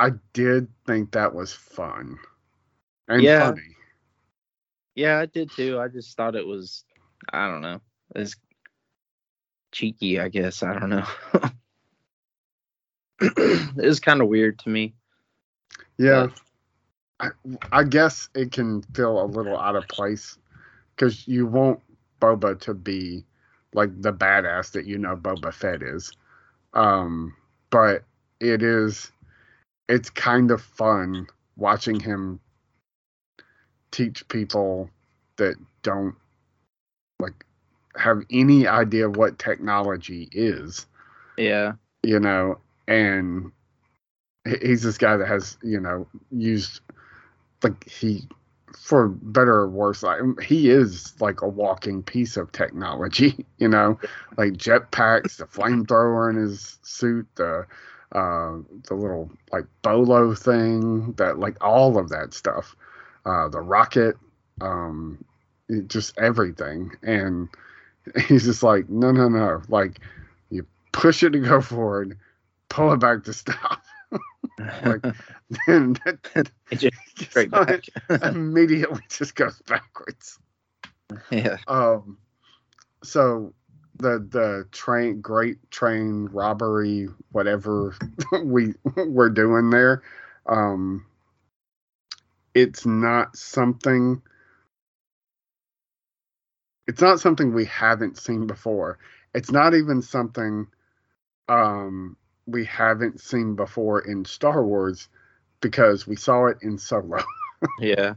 [0.00, 2.18] I did think that was fun
[3.08, 3.32] and Yeah.
[3.32, 3.76] funny.
[4.94, 5.78] Yeah, I did too.
[5.78, 6.84] I just thought it was,
[7.32, 7.80] I don't know,
[8.16, 8.36] it's
[9.72, 10.20] cheeky.
[10.20, 11.06] I guess I don't know.
[13.20, 14.94] it was kind of weird to me.
[15.98, 16.28] Yeah.
[17.20, 17.30] I,
[17.72, 20.38] I guess it can feel a little out of place
[20.94, 21.80] because you want
[22.20, 23.24] Boba to be
[23.74, 26.12] like the badass that you know Boba Fett is.
[26.74, 27.34] Um,
[27.70, 28.04] but
[28.40, 29.12] it is,
[29.90, 31.26] it's kind of fun
[31.56, 32.40] watching him
[33.90, 34.88] teach people
[35.36, 36.14] that don't
[37.18, 37.44] like
[37.96, 40.86] have any idea what technology is
[41.36, 41.72] Yeah,
[42.02, 43.52] you know, and
[44.62, 46.80] he's this guy that has, you know, used
[47.62, 48.26] like he,
[48.78, 53.98] for better or worse, like he is like a walking piece of technology, you know,
[54.36, 57.66] like jetpacks, the flamethrower in his suit, the
[58.12, 62.76] uh, the little like bolo thing, that like all of that stuff,
[63.24, 64.16] uh, the rocket,
[64.60, 65.24] um,
[65.68, 67.48] it- just everything, and
[68.26, 70.00] he's just like, no, no, no, like
[70.50, 72.18] you push it to go forward,
[72.68, 73.82] pull it back to stop.
[74.84, 75.02] Like,
[75.66, 77.84] and that It just straight back.
[78.22, 80.38] immediately just goes backwards.
[81.30, 82.18] yeah, Um,
[83.02, 83.52] so
[84.00, 87.94] the the train, great train robbery, whatever
[88.44, 90.02] we we're doing there,
[90.46, 91.06] um,
[92.54, 94.22] it's not something.
[96.86, 98.98] It's not something we haven't seen before.
[99.34, 100.66] It's not even something
[101.48, 105.08] um, we haven't seen before in Star Wars
[105.60, 107.18] because we saw it in Solo.
[107.78, 108.14] yeah.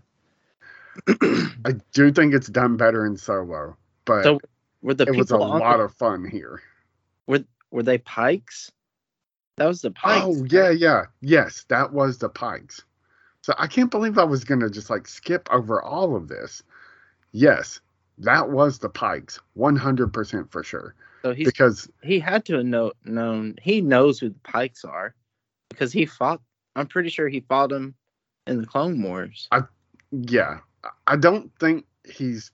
[1.07, 4.39] I do think it's done better in Solo, but So
[4.83, 6.61] were the it was a lot the- of fun here.
[7.25, 8.71] were were they pikes?
[9.57, 10.25] That was the oh, pikes.
[10.25, 12.83] Oh yeah, yeah, yes, that was the Pikes.
[13.41, 16.63] So I can't believe I was gonna just like skip over all of this.
[17.31, 17.79] Yes,
[18.19, 20.95] that was the Pikes, one hundred percent for sure.
[21.23, 25.15] So he's Because he had to have know, known he knows who the pikes are
[25.69, 26.41] because he fought.
[26.75, 27.95] I'm pretty sure he fought them
[28.47, 29.47] in the Clone Wars.
[29.51, 29.61] I
[30.11, 30.59] yeah,
[31.07, 32.51] I don't think he's.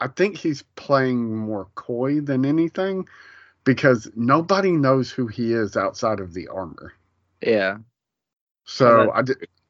[0.00, 3.08] I think he's playing more coy than anything,
[3.64, 6.92] because nobody knows who he is outside of the armor.
[7.42, 7.78] Yeah,
[8.64, 9.22] So I,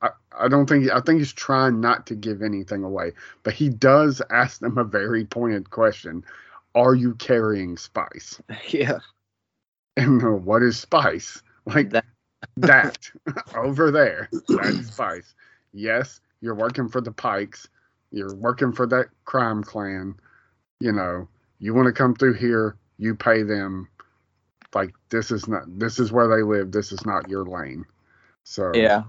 [0.02, 3.68] I I don't think I think he's trying not to give anything away, but he
[3.68, 6.24] does ask them a very pointed question:
[6.74, 8.40] Are you carrying spice?
[8.68, 9.00] yeah.
[9.96, 11.42] And uh, what is spice?
[11.66, 12.04] Like That-
[12.56, 13.10] that
[13.54, 15.34] over there, that's spice.
[15.72, 17.68] Yes, you're working for the Pikes.
[18.14, 20.14] You're working for that crime clan.
[20.78, 23.88] You know, you want to come through here, you pay them.
[24.72, 26.70] Like this is not this is where they live.
[26.70, 27.84] This is not your lane.
[28.44, 29.02] So Yeah.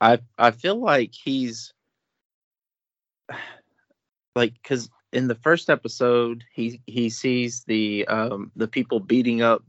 [0.00, 1.72] I I feel like he's
[4.36, 9.64] like cuz in the first episode he he sees the um the people beating up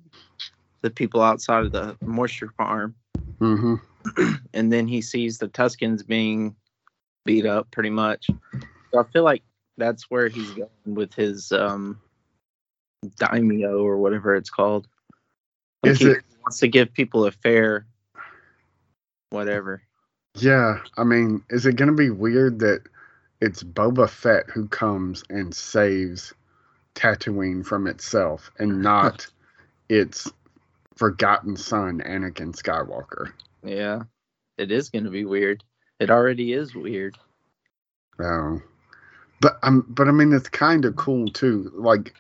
[0.82, 2.96] the people outside of the moisture farm
[3.40, 3.76] hmm
[4.54, 6.56] and then he sees the Tuskens being
[7.26, 8.30] beat up pretty much.
[8.92, 9.44] So I feel like
[9.78, 12.00] that's where he's going with his um
[13.20, 14.88] daimyo or whatever it's called.
[15.84, 17.86] Like Is he it- wants to give people a fair
[19.30, 19.82] whatever.
[20.36, 22.84] Yeah, I mean, is it going to be weird that
[23.42, 26.34] it's Boba Fett who comes and saves
[26.96, 29.28] Tatooine from itself and not
[29.90, 30.32] its
[30.96, 33.32] forgotten son, Anakin Skywalker?
[33.64, 34.04] Yeah.
[34.58, 35.64] It is gonna be weird.
[36.00, 37.18] It already is weird.
[38.20, 38.62] Oh,
[39.40, 41.72] but um, but I mean, it's kind of cool too.
[41.76, 42.14] Like,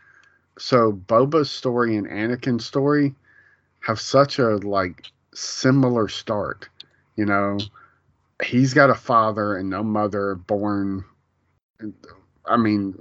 [0.59, 3.15] so Boba's story and Anakin's story
[3.79, 6.69] have such a like similar start.
[7.15, 7.57] You know,
[8.43, 11.03] he's got a father and no mother, born.
[12.45, 12.95] I mean,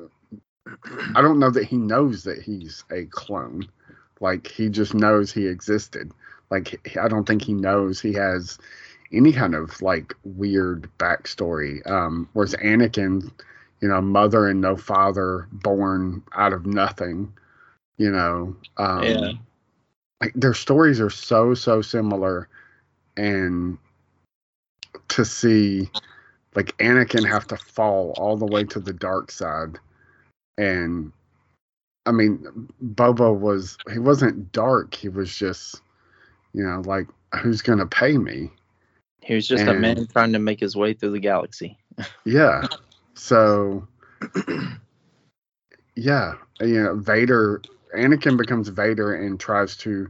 [1.15, 3.69] I don't know that he knows that he's a clone.
[4.21, 6.11] Like he just knows he existed.
[6.51, 8.59] Like I don't think he knows he has
[9.13, 11.89] any kind of like weird backstory.
[11.91, 13.31] Um, whereas Anakin,
[13.81, 17.33] you know, mother and no father, born out of nothing.
[17.99, 19.33] You know, um, Yeah.
[20.21, 22.49] like their stories are so so similar,
[23.17, 23.79] and
[25.09, 25.89] to see
[26.55, 29.79] like Anakin have to fall all the way to the dark side,
[30.59, 31.13] and
[32.07, 34.95] I mean, Boba was he wasn't dark.
[34.95, 35.83] He was just,
[36.57, 37.07] you know, like
[37.43, 38.51] who's gonna pay me?
[39.21, 41.79] He was just a man trying to make his way through the galaxy.
[42.25, 42.67] Yeah.
[43.19, 43.89] So,
[45.97, 47.63] yeah, you know, Vader,
[47.97, 50.07] Anakin becomes Vader and tries to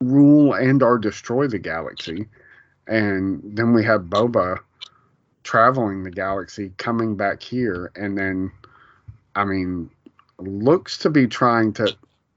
[0.00, 2.26] rule and or destroy the galaxy.
[2.86, 4.60] And then we have Boba
[5.44, 8.50] traveling the galaxy, coming back here, and then,
[9.36, 9.90] I mean,
[10.38, 11.94] looks to be trying to.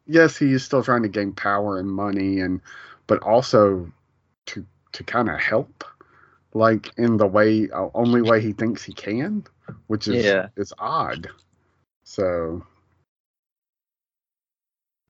[0.08, 2.62] Yes, he is still trying to gain power and money, and
[3.08, 3.92] but also
[4.48, 5.84] to to kind of help,
[6.54, 9.46] like in the way uh, only way he thinks he can,
[9.88, 10.48] which is Yeah.
[10.56, 11.30] is odd.
[12.04, 12.66] So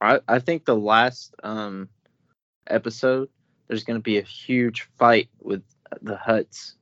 [0.00, 1.88] I, I think the last um
[2.66, 3.28] episode
[3.68, 5.62] there's going to be a huge fight with
[6.00, 6.74] the Hutts,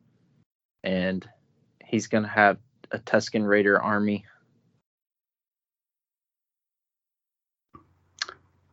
[0.82, 1.26] and
[1.84, 2.58] he's going to have
[2.90, 4.24] a Tusken Raider army.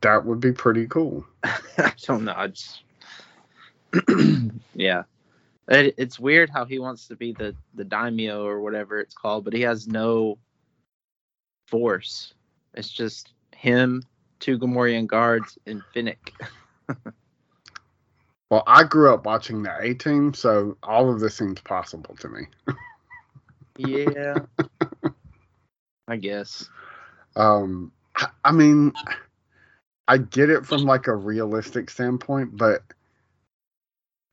[0.02, 1.24] That would be pretty cool.
[1.44, 2.34] I don't know.
[2.36, 2.82] I just
[4.74, 5.04] yeah.
[5.68, 9.44] It, it's weird how he wants to be the the daimyo or whatever it's called,
[9.44, 10.38] but he has no
[11.68, 12.34] force.
[12.74, 14.02] It's just him,
[14.40, 16.32] two Gamorrean guards, and Fennec.
[18.52, 22.28] Well, I grew up watching the A Team, so all of this seems possible to
[22.28, 22.42] me.
[23.78, 24.40] Yeah.
[26.08, 26.68] I guess.
[27.34, 28.92] Um, I, I mean,
[30.08, 32.82] I get it from like a realistic standpoint, but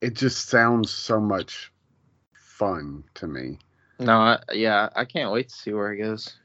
[0.01, 1.71] it just sounds so much
[2.33, 3.59] fun to me.
[3.99, 6.35] No, I, yeah, I can't wait to see where it goes.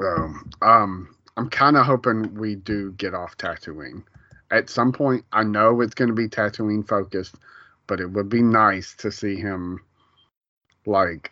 [0.00, 4.02] Um, um, I'm kind of hoping we do get off Tatooine
[4.50, 5.24] at some point.
[5.32, 7.36] I know it's going to be Tatooine focused,
[7.86, 9.80] but it would be nice to see him.
[10.86, 11.30] Like,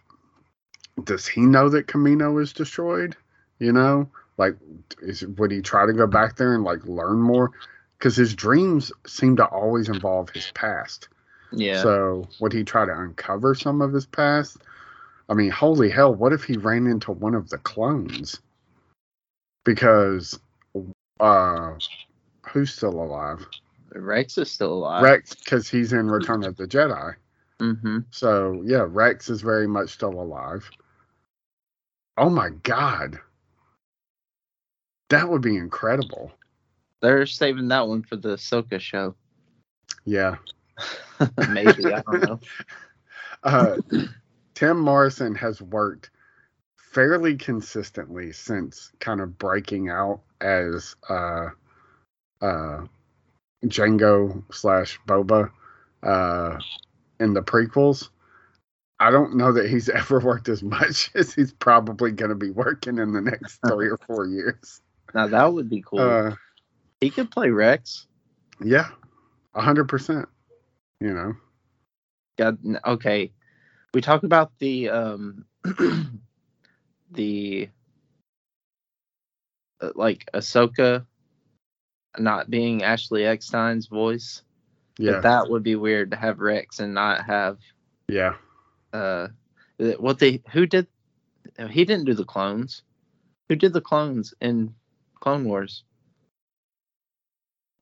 [1.05, 3.17] does he know that Kamino is destroyed?
[3.59, 4.09] You know,
[4.39, 4.57] like,
[5.03, 7.51] is would he try to go back there and like learn more?
[7.99, 11.09] Because his dreams seem to always involve his past.
[11.53, 11.83] Yeah.
[11.83, 14.59] So would he try to uncover some of his past?
[15.29, 18.41] I mean, holy hell, what if he ran into one of the clones?
[19.65, 20.39] Because
[21.21, 21.73] uh
[22.49, 23.45] who's still alive?
[23.93, 25.03] Rex is still alive.
[25.03, 27.15] Rex, because he's in Return of the Jedi.
[27.59, 27.99] Mm-hmm.
[28.11, 30.71] So yeah, Rex is very much still alive.
[32.17, 33.21] Oh my god.
[35.11, 36.33] That would be incredible.
[37.01, 39.15] They're saving that one for the Ahsoka show.
[40.05, 40.37] Yeah.
[41.51, 42.41] Maybe I don't know.
[43.43, 43.77] uh,
[44.55, 46.11] Tem Morrison has worked
[46.77, 51.49] fairly consistently since kind of breaking out as uh,
[52.41, 52.85] uh,
[53.65, 55.51] Jango slash Boba
[56.03, 56.59] uh,
[57.21, 58.09] in the prequels.
[59.01, 62.51] I don't know that he's ever worked as much as he's probably going to be
[62.51, 64.81] working in the next three or four years.
[65.15, 66.01] Now that would be cool.
[66.01, 66.35] Uh,
[67.01, 68.07] he could play Rex.
[68.63, 68.89] yeah,
[69.55, 70.29] a hundred percent.
[71.01, 71.35] You know,
[72.37, 73.33] God, okay.
[73.95, 75.45] We talk about the um
[77.11, 77.69] the
[79.81, 81.07] uh, like Ahsoka
[82.19, 84.43] not being Ashley Eckstein's voice.
[84.99, 87.59] yeah, But that would be weird to have Rex and not have
[88.09, 88.35] yeah.
[88.93, 89.29] uh
[89.99, 90.89] what they who did
[91.71, 92.83] he didn't do the clones.
[93.49, 94.75] Who did the clones in
[95.21, 95.85] Clone Wars?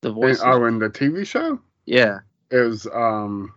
[0.03, 0.41] The voice.
[0.45, 1.61] oh, in the TV show.
[1.84, 2.20] yeah.
[2.51, 3.53] It was um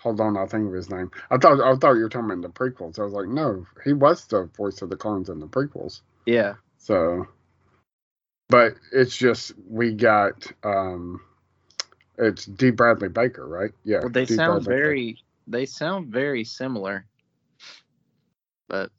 [0.00, 1.10] hold on, I'll think of his name.
[1.30, 2.98] I thought I thought you were talking about the prequels.
[2.98, 6.02] I was like, no, he was the voice of the clones in the prequels.
[6.24, 6.54] Yeah.
[6.78, 7.26] So
[8.48, 11.20] but it's just we got um
[12.16, 13.70] it's Dee Bradley Baker, right?
[13.84, 14.00] Yeah.
[14.00, 14.34] Well, they D.
[14.34, 14.82] sound Bradley Baker.
[14.84, 17.06] very they sound very similar.
[18.68, 18.90] But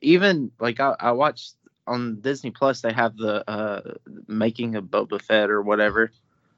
[0.00, 1.54] even like I, I watched
[1.90, 3.94] on Disney Plus, they have the uh
[4.28, 6.10] making of Boba Fett or whatever.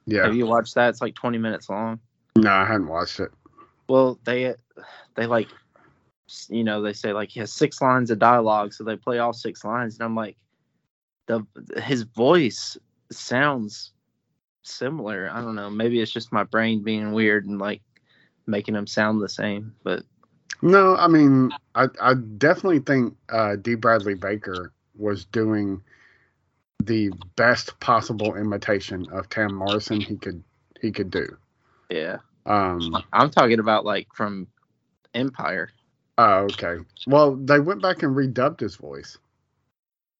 [0.06, 0.24] Yeah.
[0.24, 0.90] Have you watched that?
[0.90, 1.98] It's like twenty minutes long.
[2.36, 3.30] No, I hadn't watched it.
[3.88, 4.54] Well, they
[5.16, 5.48] they like
[6.48, 9.32] you know they say like he has six lines of dialogue, so they play all
[9.32, 10.36] six lines, and I'm like,
[11.26, 11.46] the
[11.80, 12.76] his voice
[13.10, 13.92] sounds
[14.62, 15.30] similar.
[15.32, 15.70] I don't know.
[15.70, 17.82] Maybe it's just my brain being weird and like
[18.46, 19.74] making them sound the same.
[19.82, 20.02] But
[20.62, 24.72] No, I mean, I, I definitely think uh, Dee Bradley Baker
[25.02, 25.82] was doing
[26.84, 30.42] the best possible imitation of Tem Morrison he could
[30.80, 31.36] he could do.
[31.90, 34.46] yeah, Um, I'm talking about like from
[35.14, 35.70] Empire.
[36.18, 36.78] oh, okay.
[37.06, 39.18] Well, they went back and redubbed his voice.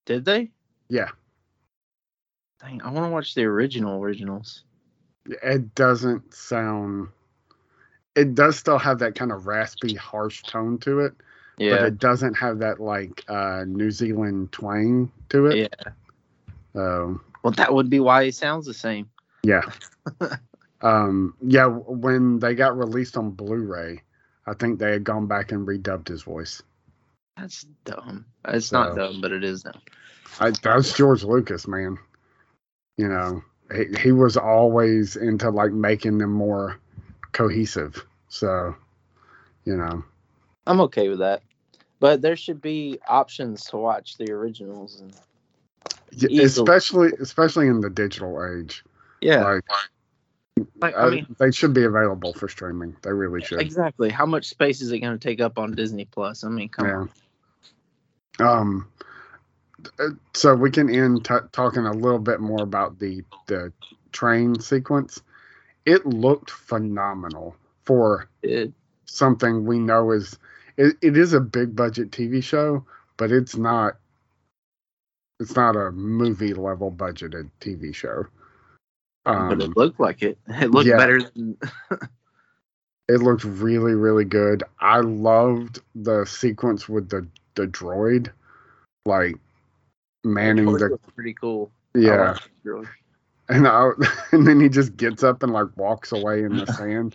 [0.07, 0.51] Did they?
[0.89, 1.11] Yeah,
[2.61, 4.65] Dang, I want to watch the original originals.
[5.27, 7.09] it doesn't sound.
[8.15, 11.15] It does still have that kind of raspy, harsh tone to it,
[11.59, 15.57] but it doesn't have that like uh, New Zealand twang to it.
[15.59, 15.93] yeah.
[16.73, 19.11] So Well, that would be why it sounds the same.
[19.43, 19.63] Yeah.
[20.83, 24.03] um, yeah, when they got released on Blu-ray,
[24.47, 26.63] I think they had gone back and redubbed his voice.
[27.37, 28.27] That's dumb.
[28.47, 29.81] It's not dumb, but it is dumb.
[30.41, 31.99] I, that's George Lucas, man.
[32.97, 33.43] You know,
[33.75, 36.79] he, he was always into like making them more
[37.33, 38.05] cohesive.
[38.29, 38.75] So,
[39.65, 40.05] you know,
[40.67, 41.43] I'm okay with that.
[42.01, 45.15] But there should be options to watch the originals and
[46.13, 48.85] Yeah, especially especially in the digital age.
[49.21, 49.65] yeah, Like,
[50.81, 52.97] like, uh, I mean they should be available for streaming.
[53.03, 53.61] They really should.
[53.61, 54.11] exactly.
[54.11, 56.45] How much space is it going to take up on Disney Plus?
[56.45, 57.07] I mean, come Yeah.
[58.41, 58.49] on.
[58.49, 58.89] Um,
[59.99, 63.73] uh, so we can end t- talking a little bit more about the the
[64.13, 65.23] train sequence.
[65.87, 68.73] It looked phenomenal for It,
[69.07, 70.39] something we know is
[70.77, 72.85] it, it is a big budget TV show,
[73.17, 73.97] but it's not
[75.41, 78.27] it's not a movie level budgeted TV show.
[79.25, 80.39] but Um, it looked like it.
[80.49, 80.97] It looked yeah.
[80.97, 81.57] better than
[83.09, 84.63] it looked really really good.
[84.81, 88.31] I loved the sequence with the the droid,
[89.05, 89.37] like
[90.25, 91.71] manning It the pretty cool.
[91.95, 92.37] Yeah.
[93.49, 93.91] and I,
[94.33, 97.15] and then he just gets up and like walks away in the sand.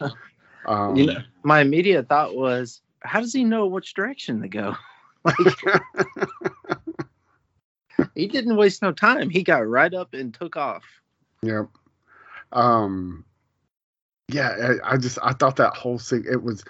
[0.65, 4.75] Um, You know, my immediate thought was, how does he know which direction to go?
[5.23, 5.35] like
[8.15, 9.29] He didn't waste no time.
[9.29, 10.83] He got right up and took off.
[11.41, 11.67] yep.
[12.51, 13.25] Um,
[14.29, 16.63] yeah, I, I just I thought that whole scene it was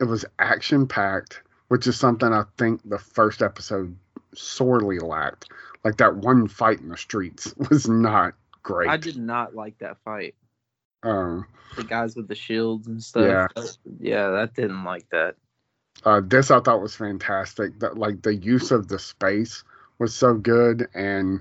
[0.00, 3.96] it was action packed, which is something I think the first episode
[4.34, 5.50] sorely lacked.
[5.84, 8.88] Like that one fight in the streets was not great.
[8.88, 10.34] I did not like that fight.
[11.02, 11.46] Um,
[11.76, 13.50] The guys with the shields and stuff.
[13.56, 13.62] Yeah.
[14.00, 15.36] yeah, that didn't like that.
[16.06, 17.78] Uh, this I thought was fantastic.
[17.80, 19.64] That like the use of the space
[19.98, 21.40] was so good, and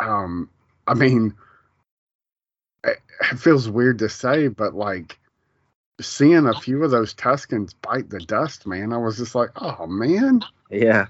[0.00, 0.48] um,
[0.86, 1.34] I mean,
[2.82, 2.96] it,
[3.30, 5.18] it feels weird to say, but like
[6.00, 9.86] seeing a few of those Tuskens bite the dust, man, I was just like, oh
[9.86, 10.40] man,
[10.70, 11.06] Yeah,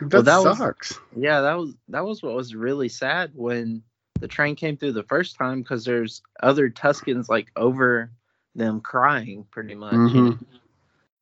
[0.00, 0.98] that, Well, that was- sucks.
[1.16, 3.84] yeah, that was that was what was really sad when
[4.18, 8.10] the train came through the first time because there's other Tuskens like over
[8.56, 9.92] them crying pretty much.
[9.94, 10.44] Mhm.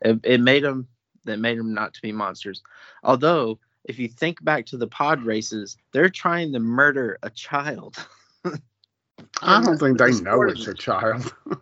[0.00, 0.86] It, it made them
[1.25, 2.62] that made them not to be monsters.
[3.03, 7.97] Although, if you think back to the pod races, they're trying to murder a child.
[9.43, 11.33] I don't think they know it's a child.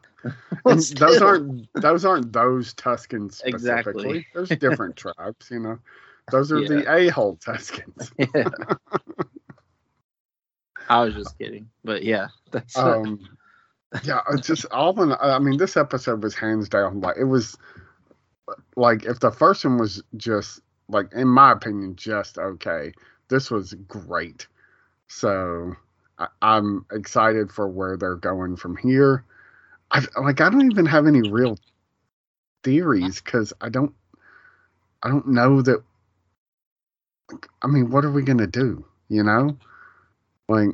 [0.64, 4.18] Well, those aren't those aren't those Tuskens specifically.
[4.18, 4.26] Exactly.
[4.32, 5.80] There's different tribes, you know.
[6.30, 6.68] Those are Yeah.
[6.68, 8.12] the a-hole Tuskens.
[8.16, 8.48] Yeah.
[10.88, 13.18] I was just kidding, but yeah, that's um
[14.04, 17.58] yeah it's just all in i mean this episode was hands down like it was
[18.76, 22.92] like if the first one was just like in my opinion just okay
[23.28, 24.46] this was great.
[25.08, 25.74] So
[26.18, 29.24] I, i'm excited for where they're going from here.
[29.90, 31.58] I like i don't even have any real
[32.64, 33.94] theories because i don't
[35.02, 35.82] i don't know that
[37.62, 39.56] i mean what are we gonna do you know?
[40.48, 40.70] Like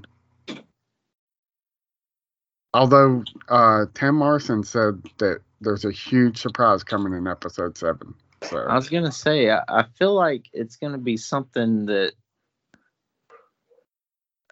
[2.72, 8.14] Although uh, Tem Morrison said that there's a huge surprise coming in episode seven.
[8.44, 12.12] So I was gonna say, I, I feel like it's gonna be something that,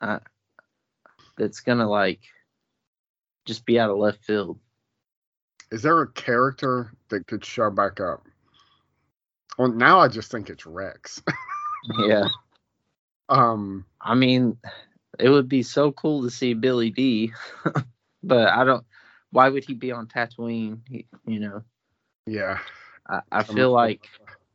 [0.02, 0.18] uh,
[1.36, 2.20] that's gonna like,
[3.44, 4.59] just be out of left field.
[5.70, 8.26] is there a character that could show back up?
[9.59, 11.22] Well, now I just think it's Rex.
[12.00, 12.26] Yeah,
[13.28, 14.59] um, I mean,
[15.18, 17.32] it would be so cool to see Billy Dee,
[18.22, 18.84] but I don't.
[19.37, 20.78] Why would he be on Tatooine?
[20.89, 21.62] He, you know,
[22.26, 22.59] yeah.
[23.07, 24.09] I, I feel like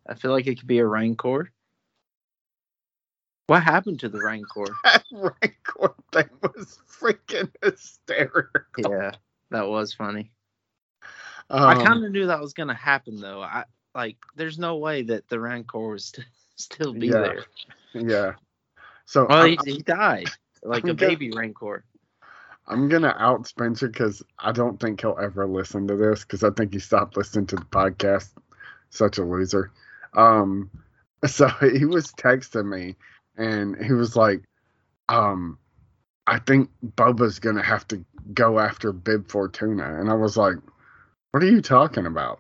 [0.07, 1.51] I feel like it could be a Rancor.
[3.45, 4.65] What happened to the Rancor?
[4.83, 8.91] that Rancor thing was freaking hysterical.
[8.91, 9.11] Yeah,
[9.51, 10.31] that was funny.
[11.51, 13.43] Um, I kind of knew that was gonna happen though.
[13.43, 16.25] I like, there's no way that the Rancor was st-
[16.55, 17.19] still be Yeah.
[17.19, 17.45] there.
[17.93, 18.31] yeah.
[19.05, 20.29] So Well, I'm, he, he died
[20.63, 21.83] like I'm a gonna- baby Rancor.
[22.71, 26.51] I'm gonna out Spencer because I don't think he'll ever listen to this because I
[26.51, 28.29] think he stopped listening to the podcast.
[28.89, 29.71] Such a loser.
[30.13, 30.69] Um,
[31.25, 32.95] so he was texting me
[33.37, 34.41] and he was like,
[35.09, 35.57] um,
[36.25, 40.55] I think Boba's gonna have to go after Bib Fortuna, and I was like,
[41.31, 42.39] What are you talking about?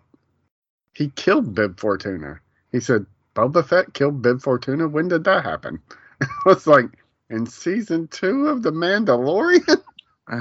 [0.93, 2.39] He killed Bib Fortuna.
[2.71, 3.05] He said
[3.35, 4.87] Boba Fett killed Bib Fortuna.
[4.87, 5.81] When did that happen?
[6.21, 6.89] I was like,
[7.29, 9.81] in season two of The Mandalorian.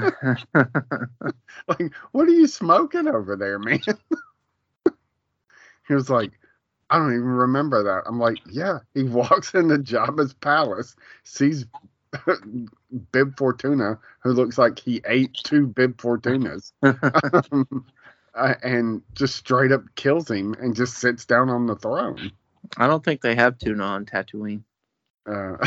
[1.67, 3.79] like, what are you smoking over there, man?
[5.87, 6.31] he was like,
[6.89, 8.03] I don't even remember that.
[8.05, 8.79] I'm like, yeah.
[8.93, 11.65] He walks into Jabba's palace, sees
[13.11, 17.85] Bib Fortuna, who looks like he ate two Bib Fortunas, um,
[18.35, 22.31] uh, and just straight up kills him and just sits down on the throne.
[22.77, 24.63] I don't think they have tuna on Tatooine.
[25.25, 25.57] Uh,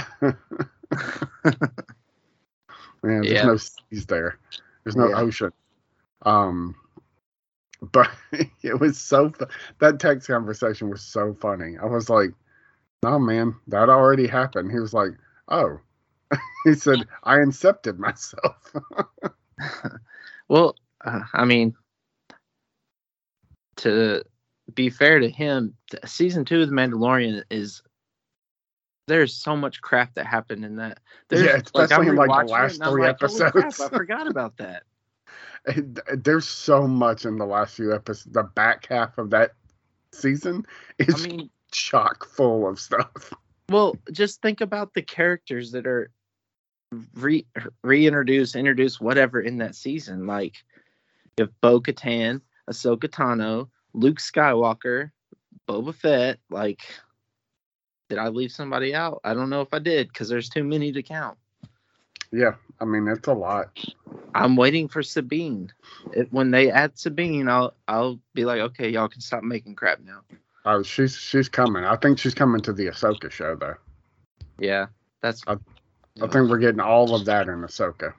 [3.05, 3.47] Man, there's Yeah.
[3.47, 4.39] no seas there.
[4.83, 5.21] There's no Yeah.
[5.21, 5.53] ocean.
[6.23, 6.75] Um,
[7.93, 8.11] but
[8.63, 9.47] it was so fu-
[9.79, 11.77] that text conversation was so funny.
[11.79, 12.31] I was like,
[13.03, 15.13] "No, man, that already happened." He was like,
[15.49, 15.81] "Oh,"
[16.65, 18.73] he said, "I incepted myself."
[20.49, 21.75] Well, uh, I mean,
[23.77, 24.23] to
[24.75, 25.75] be fair to him,
[26.05, 27.83] season two of The Mandalorian is
[29.07, 30.99] there's so much crap that happened in that.
[31.29, 34.57] There's, Yeah, especially in, like, the last three like, "Holy crap, episodes." I forgot about
[34.59, 34.85] that.
[35.67, 35.81] Uh,
[36.17, 38.35] there's so much in the last few episodes.
[38.35, 39.53] The back half of that
[40.13, 40.67] season
[40.99, 43.33] is I mean, chock full of stuff.
[43.71, 46.11] well, just think about the characters that are
[47.15, 47.47] re
[47.83, 50.27] reintroduced, introduced, whatever in that season.
[50.27, 50.55] Like
[51.39, 55.13] you have Bo Katan, Ahsoka Tano, Luke Skywalker,
[55.69, 56.39] Boba Fett.
[56.51, 56.83] Like,
[58.09, 59.21] did I leave somebody out?
[59.25, 61.39] I don't know if I did because there's too many to count.
[62.33, 63.79] Yeah, I mean it's a lot.
[64.35, 65.73] I'm waiting for Sabine.
[66.13, 70.01] It, when they add Sabine, I'll I'll be like, okay, y'all can stop making crap
[70.01, 70.21] now.
[70.65, 71.85] Oh, she's she's coming.
[71.85, 73.77] I think she's coming to the Ahsoka show though.
[74.59, 74.87] Yeah,
[75.23, 75.43] that's.
[75.47, 75.59] I-
[76.23, 78.15] I think we're getting all of that in Ahsoka.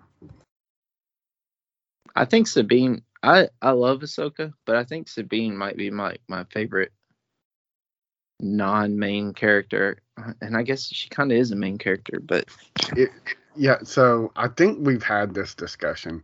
[2.14, 3.04] I think Sabine.
[3.24, 6.92] I I love Ahsoka, but I think Sabine might be my my favorite
[8.40, 9.98] non-main character,
[10.42, 12.46] and I guess she kind of is a main character, but
[13.56, 16.24] Yeah, so I think we've had this discussion,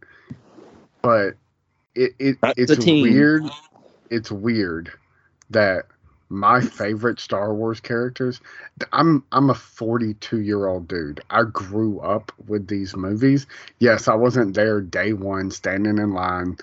[1.01, 1.35] but
[1.95, 3.43] it, it it's weird.
[4.09, 4.91] It's weird
[5.49, 5.85] that
[6.31, 8.39] my favorite Star Wars characters.
[8.93, 11.21] I'm I'm a 42 year old dude.
[11.29, 13.45] I grew up with these movies.
[13.79, 16.57] Yes, I wasn't there day one, standing in line.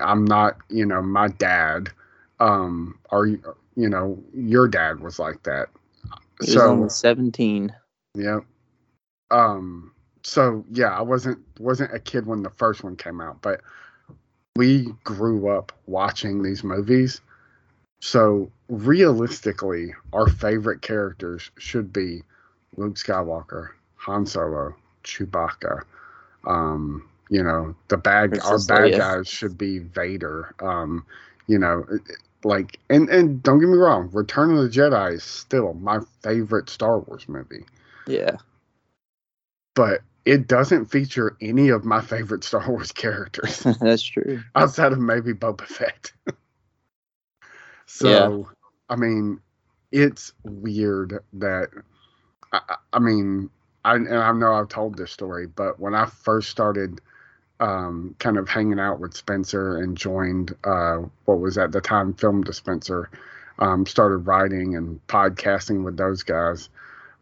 [0.00, 1.90] I'm not, you know, my dad.
[2.40, 3.28] Um, or
[3.80, 5.68] you know, your dad was like that.
[6.38, 7.74] was So only 17.
[8.14, 8.40] Yeah.
[9.30, 9.92] Um.
[10.22, 13.62] So yeah, I wasn't wasn't a kid when the first one came out, but
[14.54, 17.22] we grew up watching these movies.
[18.02, 22.22] So realistically, our favorite characters should be
[22.76, 24.74] Luke Skywalker, Han Solo,
[25.04, 25.82] Chewbacca.
[26.46, 28.98] Um, you know, the bad our bad Leia.
[28.98, 30.54] guys should be Vader.
[30.60, 31.06] Um,
[31.46, 31.84] you know,
[32.44, 36.68] like and and don't get me wrong, Return of the Jedi is still my favorite
[36.70, 37.64] Star Wars movie
[38.06, 38.36] Yeah.
[39.74, 44.42] but it doesn't feature any of my favorite Star Wars characters That's true.
[44.54, 46.12] outside of maybe Boba Fett.
[47.86, 48.48] so,
[48.88, 49.40] I mean,
[49.92, 51.68] it's weird that
[52.52, 53.50] I, I- I mean,
[53.84, 57.00] I, and I know I've told this story, but when I first started
[57.60, 62.14] um, kind of hanging out with Spencer and joined uh, what was at the time
[62.14, 63.10] Film Dispenser,
[63.58, 66.70] um, started writing and podcasting with those guys.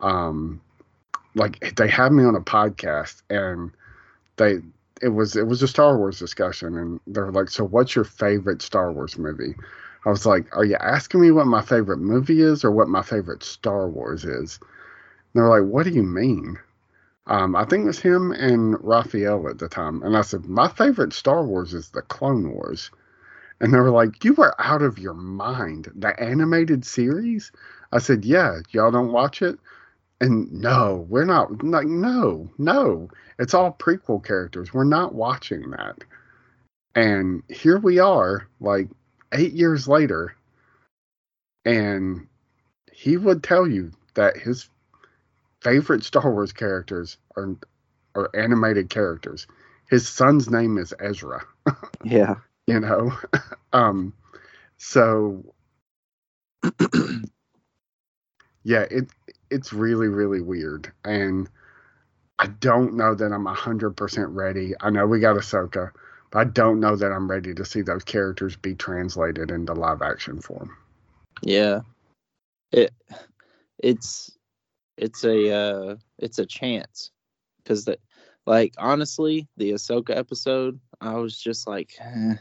[0.01, 0.61] Um,
[1.35, 3.71] like they had me on a podcast and
[4.37, 4.59] they
[5.03, 8.05] it was it was a Star Wars discussion and they were like, So what's your
[8.05, 9.55] favorite Star Wars movie?
[10.05, 13.03] I was like, Are you asking me what my favorite movie is or what my
[13.03, 14.59] favorite Star Wars is?
[15.35, 16.59] They're like, What do you mean?
[17.29, 20.03] Um, I think it was him and Raphael at the time.
[20.03, 22.91] And I said, My favorite Star Wars is the Clone Wars.
[23.61, 25.89] And they were like, You are out of your mind.
[25.95, 27.53] The animated series?
[27.93, 29.59] I said, Yeah, y'all don't watch it?
[30.21, 33.09] And no, we're not like no, no.
[33.39, 34.73] It's all prequel characters.
[34.73, 36.03] We're not watching that.
[36.95, 38.89] And here we are, like
[39.33, 40.35] eight years later,
[41.65, 42.27] and
[42.93, 44.69] he would tell you that his
[45.61, 47.57] favorite Star Wars characters are
[48.15, 49.47] are animated characters.
[49.91, 51.45] His son's name is Ezra
[52.05, 52.37] Yeah.
[52.67, 53.13] you know
[53.73, 54.13] um
[54.77, 55.43] so
[58.65, 59.09] yeah it
[59.51, 61.49] it's really really weird and
[62.39, 65.91] i don't know that i'm 100% ready i know we got ahsoka
[66.31, 70.03] but i don't know that i'm ready to see those characters be translated into live
[70.03, 70.77] action form
[71.43, 71.81] Yeah.
[72.73, 72.93] It
[73.79, 74.37] it's
[74.99, 77.11] it's a uh it's a chance.
[77.65, 77.99] The
[78.47, 82.37] like honestly, the Ahsoka episode, I was just like eh,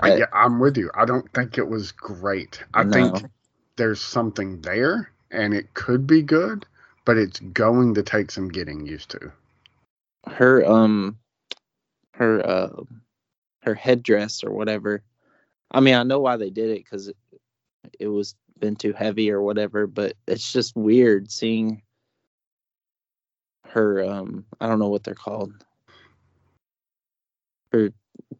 [0.00, 0.90] I, yeah, i'm with you.
[0.94, 2.62] I don't think it was great.
[2.74, 3.12] I No.
[3.12, 3.24] think
[3.76, 6.66] there's something there and it could be good
[7.04, 9.32] but it's going to take some getting used to.
[10.26, 11.18] Her um
[12.14, 12.82] her uh
[13.62, 15.02] her headdress or whatever.
[15.70, 17.16] I mean, I know why they did it cuz it,
[17.98, 21.82] it was been too heavy or whatever, but it's just weird seeing
[23.66, 25.52] her um I don't know what they're called.
[27.72, 27.92] Her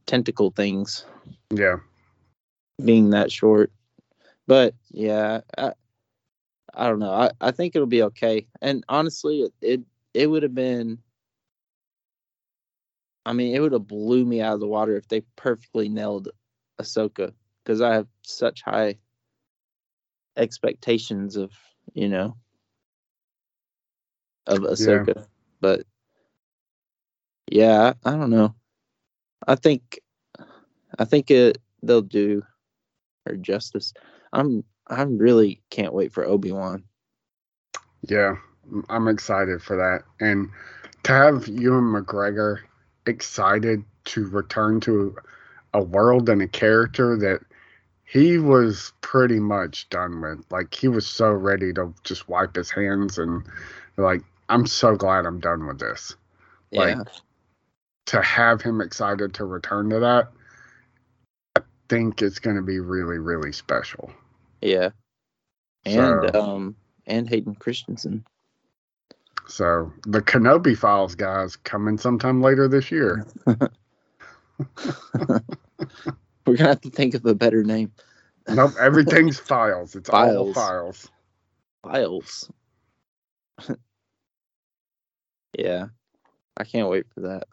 [0.07, 1.05] tentacle things
[1.51, 1.77] yeah
[2.83, 3.73] being that short.
[4.47, 5.73] But yeah, I,
[6.75, 7.13] I don't know.
[7.13, 8.47] I, I think it'll be okay.
[8.61, 9.81] And honestly, it it,
[10.15, 10.99] it would have been
[13.27, 16.29] I mean, it would have blew me out of the water if they perfectly nailed
[16.81, 17.33] Ahsoka
[17.65, 18.99] because I have such high
[20.37, 21.53] expectations of
[21.95, 22.37] you know
[24.47, 25.27] of Ahsoka.
[25.61, 25.85] But
[27.51, 28.55] yeah, I, I don't know.
[29.47, 30.01] I think
[30.99, 32.43] I think it they'll do
[33.27, 33.93] her justice.
[34.33, 36.85] I'm I'm really can't wait for Obi Wan.
[38.09, 38.37] Yeah,
[38.89, 40.05] I'm excited for that.
[40.25, 40.51] And
[41.05, 42.61] to have Ewan McGregor
[43.07, 45.17] excited to return to
[45.75, 47.41] a world and a character that
[48.13, 50.45] he was pretty much done with.
[50.51, 53.43] Like he was so ready to just wipe his hands and
[53.97, 56.15] like I'm so glad I'm done with this.
[56.73, 57.05] Like Yeah,
[58.07, 60.31] to have him excited to return to that,
[61.57, 64.13] I think it's going to be really really special.
[64.61, 64.91] yeah,
[65.87, 68.27] and So- um and Hayden Christensen.
[69.49, 73.27] So the Kenobi Files guys coming sometime later this year.
[76.47, 77.93] We're gonna have to think of a better name.
[78.49, 79.95] Nope, everything's files.
[79.95, 80.55] It's all Files.
[80.55, 81.11] files.
[81.85, 82.51] Files.
[85.59, 85.87] yeah,
[86.57, 87.45] I can't wait for that.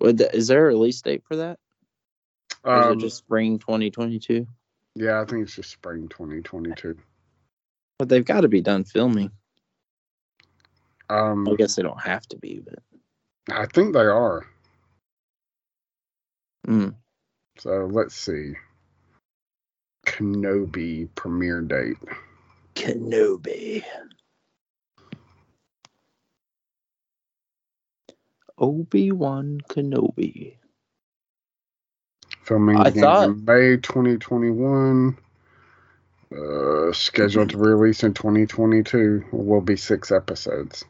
[0.00, 1.58] Would the, is there a release date for that?
[2.64, 4.46] Or is Um, it just spring 2022?
[4.94, 6.98] yeah, I think it's just spring 2022.
[7.98, 9.30] But they've got to be done filming.
[11.10, 12.78] Um, I guess they don't have to be, but
[13.50, 14.46] I think they are.
[16.66, 16.94] mm,
[17.58, 18.54] So let's see.
[20.06, 21.96] Kenobi premiere date.
[22.74, 23.84] Kenobi.
[28.58, 30.56] Obi Wan Kenobi.
[32.42, 35.16] Filming I began thought- in May 2021.
[36.30, 39.24] Uh, scheduled to release in 2022.
[39.32, 40.84] Will be six episodes.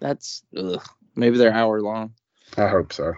[0.00, 0.82] That's ugh,
[1.14, 2.14] maybe they're hour long.
[2.56, 3.12] I hope so.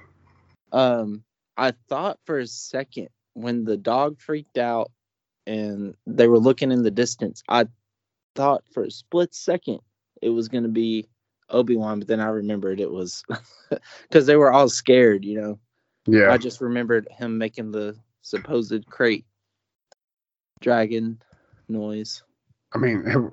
[0.73, 1.23] Um,
[1.57, 4.91] I thought for a second when the dog freaked out
[5.47, 7.67] and they were looking in the distance, I
[8.35, 9.81] thought for a split second
[10.23, 11.09] it was going to be
[11.51, 13.23] Obi Wan, but then I remembered it was
[14.03, 15.59] because they were all scared, you know.
[16.07, 16.31] Yeah.
[16.31, 19.25] I just remembered him making the supposed crate
[20.61, 21.21] dragon
[21.69, 22.23] noise.
[22.75, 23.33] I mean, it,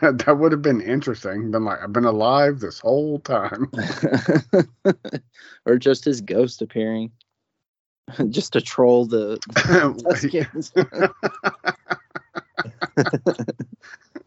[0.26, 1.50] that would have been interesting.
[1.50, 3.70] Been like, I've been alive this whole time.
[5.66, 7.12] or just his ghost appearing
[8.30, 10.72] just to troll the Tuskens.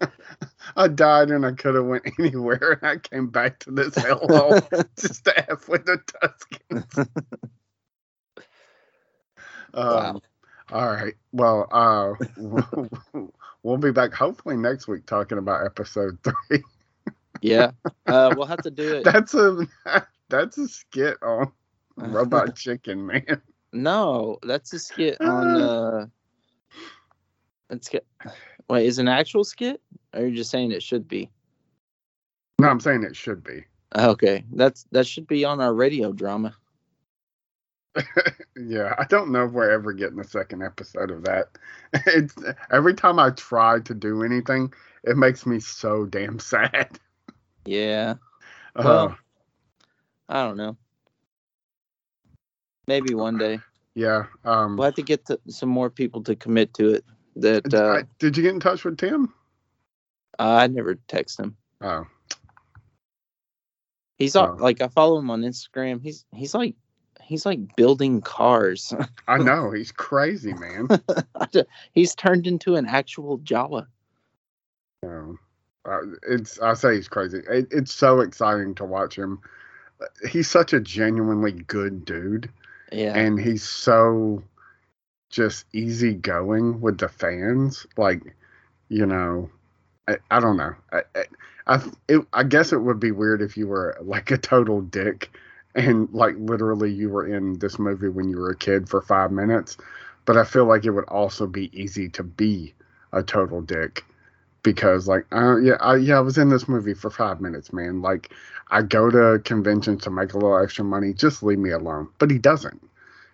[0.75, 4.61] I died and I could have went anywhere, and I came back to this hellhole
[4.99, 7.07] just to F with the Tuskens.
[9.73, 10.21] Um, Wow.
[10.71, 11.13] All right.
[11.33, 13.31] Well, uh, we'll,
[13.63, 16.63] we'll be back hopefully next week talking about episode three.
[17.41, 17.71] yeah.
[18.05, 19.03] Uh, we'll have to do it.
[19.03, 19.67] That's a
[20.29, 21.51] that's a skit on
[21.97, 23.41] Robot Chicken Man.
[23.73, 26.05] No, that's a skit on uh
[27.69, 28.05] let's get
[28.69, 29.81] wait, is it an actual skit?
[30.13, 31.29] Or are you just saying it should be?
[32.59, 33.63] No, I'm saying it should be.
[33.95, 34.43] Okay.
[34.53, 36.55] That's that should be on our radio drama.
[38.57, 41.57] Yeah, I don't know if we're ever getting a second episode of that.
[42.05, 42.35] It's
[42.69, 44.71] every time I try to do anything,
[45.03, 46.99] it makes me so damn sad.
[47.65, 48.15] Yeah.
[48.75, 49.17] Uh, Well,
[50.29, 50.77] I don't know.
[52.87, 53.59] Maybe one day.
[53.95, 54.25] yeah.
[54.45, 57.05] Um, We'll have to get to some more people to commit to it.
[57.37, 59.33] That did, uh, I- did you get in touch with Tim?
[60.39, 61.55] I never text him.
[61.81, 62.05] Oh,
[64.17, 64.55] He's Oh.
[64.59, 66.01] like I follow him on Instagram.
[66.01, 66.75] He's he's like
[67.21, 68.93] he's like building cars.
[69.27, 70.87] I know he's crazy, man.
[71.93, 73.87] he's turned into an actual Jawa.
[75.03, 75.39] Um,
[75.85, 77.39] uh, it's I say he's crazy.
[77.49, 79.39] It, it's so exciting to watch him.
[80.29, 82.49] He's such a genuinely good dude,
[82.91, 83.13] Yeah.
[83.15, 84.43] and he's so
[85.29, 87.85] just easygoing with the fans.
[87.97, 88.35] Like,
[88.89, 89.49] you know,
[90.07, 90.75] I, I don't know.
[90.91, 91.03] I
[91.67, 95.31] I, it, I guess it would be weird if you were like a total dick
[95.75, 99.31] and like literally you were in this movie when you were a kid for five
[99.31, 99.77] minutes.
[100.25, 102.73] But I feel like it would also be easy to be
[103.13, 104.05] a total dick
[104.63, 108.01] because like uh, yeah I, yeah I was in this movie for five minutes man.
[108.01, 108.31] Like
[108.69, 112.09] I go to conventions to make a little extra money just leave me alone.
[112.19, 112.81] But he doesn't.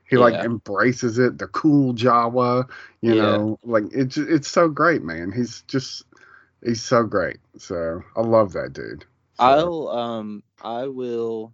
[0.10, 2.68] He like embraces it the cool Jawa
[3.02, 3.16] you Yeah.
[3.16, 3.60] know?
[3.64, 5.32] Like it's it's so great man.
[5.32, 6.04] He's just
[6.64, 7.38] he's so great.
[7.58, 9.06] So I love that dude.
[9.36, 11.54] So, I'll um I will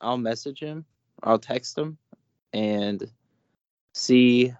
[0.00, 0.84] I'll message him.
[1.22, 1.98] I'll text him
[2.52, 3.02] and
[3.94, 4.52] see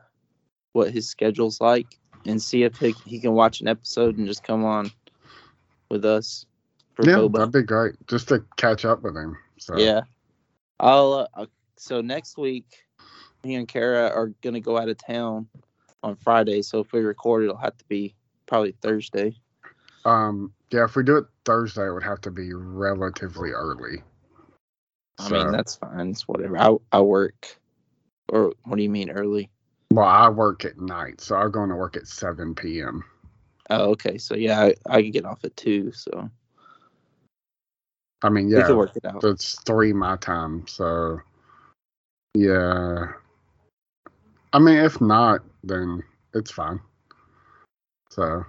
[0.72, 4.44] what his schedule's like and see if he, he can watch an episode and just
[4.44, 4.90] come on
[5.90, 6.46] with us
[6.94, 7.38] for yeah Boba.
[7.38, 10.02] that'd be great just to catch up with him so Yeah.
[10.82, 11.28] I'll.
[11.34, 11.46] Uh,
[11.76, 12.84] so next week,
[13.44, 15.48] me and Kara are gonna go out of town
[16.02, 16.62] on Friday.
[16.62, 18.14] So if we record, it'll have to be
[18.46, 19.36] probably Thursday.
[20.04, 24.02] Um, yeah, if we do it Thursday, it would have to be relatively early.
[25.20, 26.10] I mean, that's fine.
[26.10, 26.58] It's whatever.
[26.58, 27.56] I I work.
[28.28, 29.50] Or what do you mean early?
[29.94, 33.04] Well, I work at night, so I'm going to work at 7 p.m.
[33.70, 34.16] Oh, okay.
[34.18, 35.92] So yeah, I, I can get off at two.
[35.92, 36.30] So
[38.22, 39.22] I mean, yeah, we can work it out.
[39.24, 41.20] it's three my time, so
[42.34, 43.06] yeah.
[44.52, 46.02] I mean, if not, then
[46.34, 46.80] it's fine.
[48.10, 48.44] So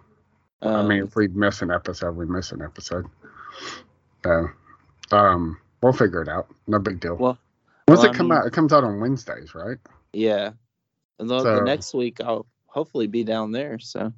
[0.61, 3.05] I mean, Um, if we miss an episode, we miss an episode.
[4.25, 4.47] So,
[5.11, 6.47] um, we'll figure it out.
[6.67, 7.15] No big deal.
[7.15, 7.37] well,
[7.85, 8.45] When's well, it I come mean- out?
[8.47, 9.77] It comes out on Wednesdays, right?
[10.13, 10.51] yeah.
[11.20, 13.80] And the, So- the next week, I'll hopefully be down there.
[13.80, 14.11] So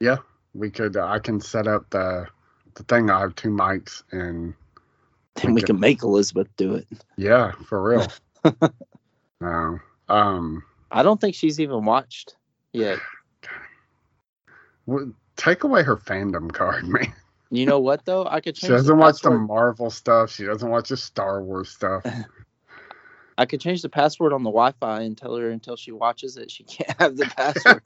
[0.00, 0.18] yeah,
[0.54, 0.96] We could.
[0.96, 2.26] Uh, I can set up the
[2.74, 3.10] the thing.
[3.10, 4.54] I have two mics, and
[5.34, 5.66] then we Okay.
[5.66, 6.86] can make Elizabeth do it.
[7.16, 8.06] yeah, for real.
[9.40, 9.78] no.
[10.08, 10.62] Um.
[10.90, 12.36] I don't think she's even watched
[12.72, 12.98] yet.
[14.86, 17.12] w- Take away her fandom card, man.
[17.50, 18.26] You know what though?
[18.26, 18.70] I could She change.
[18.72, 19.30] the doesn't watch the.
[19.30, 20.30] Marvel stuff.
[20.30, 22.04] She doesn't watch the Star Wars stuff.
[23.38, 26.50] I could change the password on the Wi-Fi and tell her until she watches it,
[26.50, 27.82] she can't have the password.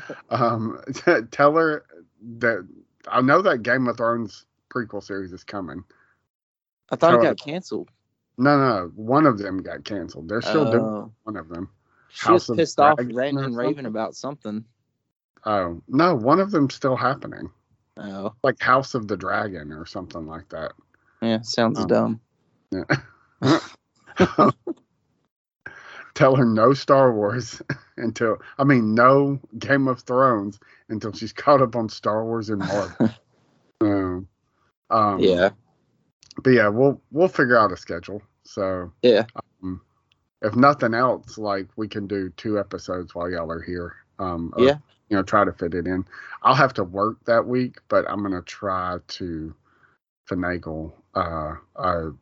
[0.30, 1.84] um, t- tell her
[2.38, 2.66] that
[3.08, 5.84] I know that Game of Thrones prequel series is coming.
[6.90, 7.90] I thought Tell it her- got canceled.
[8.40, 10.28] No, no, one of them got canceled.
[10.28, 11.12] They're still doing Oh.
[11.24, 11.68] one of them.
[12.10, 14.64] She was House of pissed off, ranting and raving about something.
[15.44, 17.50] Oh no, one of them's still happening,
[17.96, 20.72] Oh, like House of the Dragon or something like that.
[21.22, 21.86] yeah, sounds Oh.
[21.86, 22.20] dumb.
[26.14, 27.62] Tell her no Star Wars
[27.96, 30.58] until I mean no Game of Thrones
[30.88, 33.10] until she's caught up on Star Wars and Marvel.
[33.80, 34.28] um,
[34.90, 35.50] um, yeah,
[36.42, 38.22] but yeah, we'll we'll figure out a schedule.
[38.44, 39.26] So yeah,
[40.42, 43.96] if nothing else, like we can do two episodes while y'all are here.
[44.18, 44.78] Um, or, Yeah.
[45.10, 46.04] You know, try to fit it in.
[46.42, 49.54] I'll have to work that week, but I'm gonna try to
[50.28, 52.12] finagle uh, a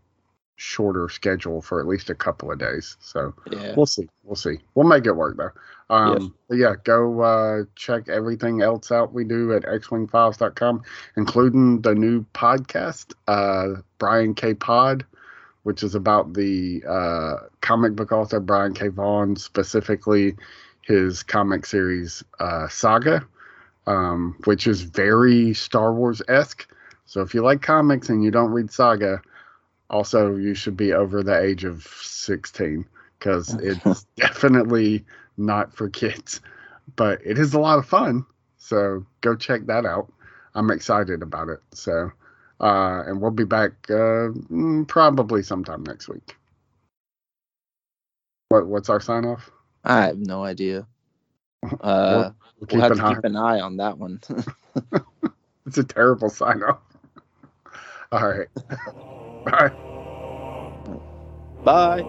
[0.56, 2.96] shorter schedule for at least a couple of days.
[3.00, 3.74] So yeah.
[3.76, 4.08] we'll see.
[4.24, 4.58] We'll see.
[4.74, 5.50] We'll make it work though.
[5.88, 10.82] Um, but yeah, go uh, check everything else out we do at xwingfiles.com,
[11.16, 14.54] including the new podcast, uh, Brian K.
[14.54, 15.04] Pod,
[15.62, 18.88] which is about the uh, comic book author Brian K.
[18.88, 20.34] Vaughan, specifically
[20.82, 23.24] his comic series uh, Saga,
[23.86, 26.66] um, which is very Star Wars esque.
[27.04, 29.22] So if you like comics and you don't read Saga,
[29.90, 32.84] also you should be over the age of 16
[33.18, 35.04] because it's definitely
[35.36, 36.40] not for kids,
[36.96, 38.24] but it is a lot of fun.
[38.58, 40.12] So go check that out.
[40.54, 41.60] I'm excited about it.
[41.74, 42.10] So,
[42.60, 46.34] uh, and we'll be back uh, mm, probably sometime next week.
[48.48, 49.50] What what's our sign off?
[49.84, 50.86] I have no idea.
[51.80, 52.30] Uh,
[52.60, 54.20] We'll we'll have to eye- keep an eye on that one.
[55.66, 56.78] It's a terrible sign off.
[58.12, 58.46] All right.
[59.46, 59.70] Bye.
[61.64, 62.04] Bye.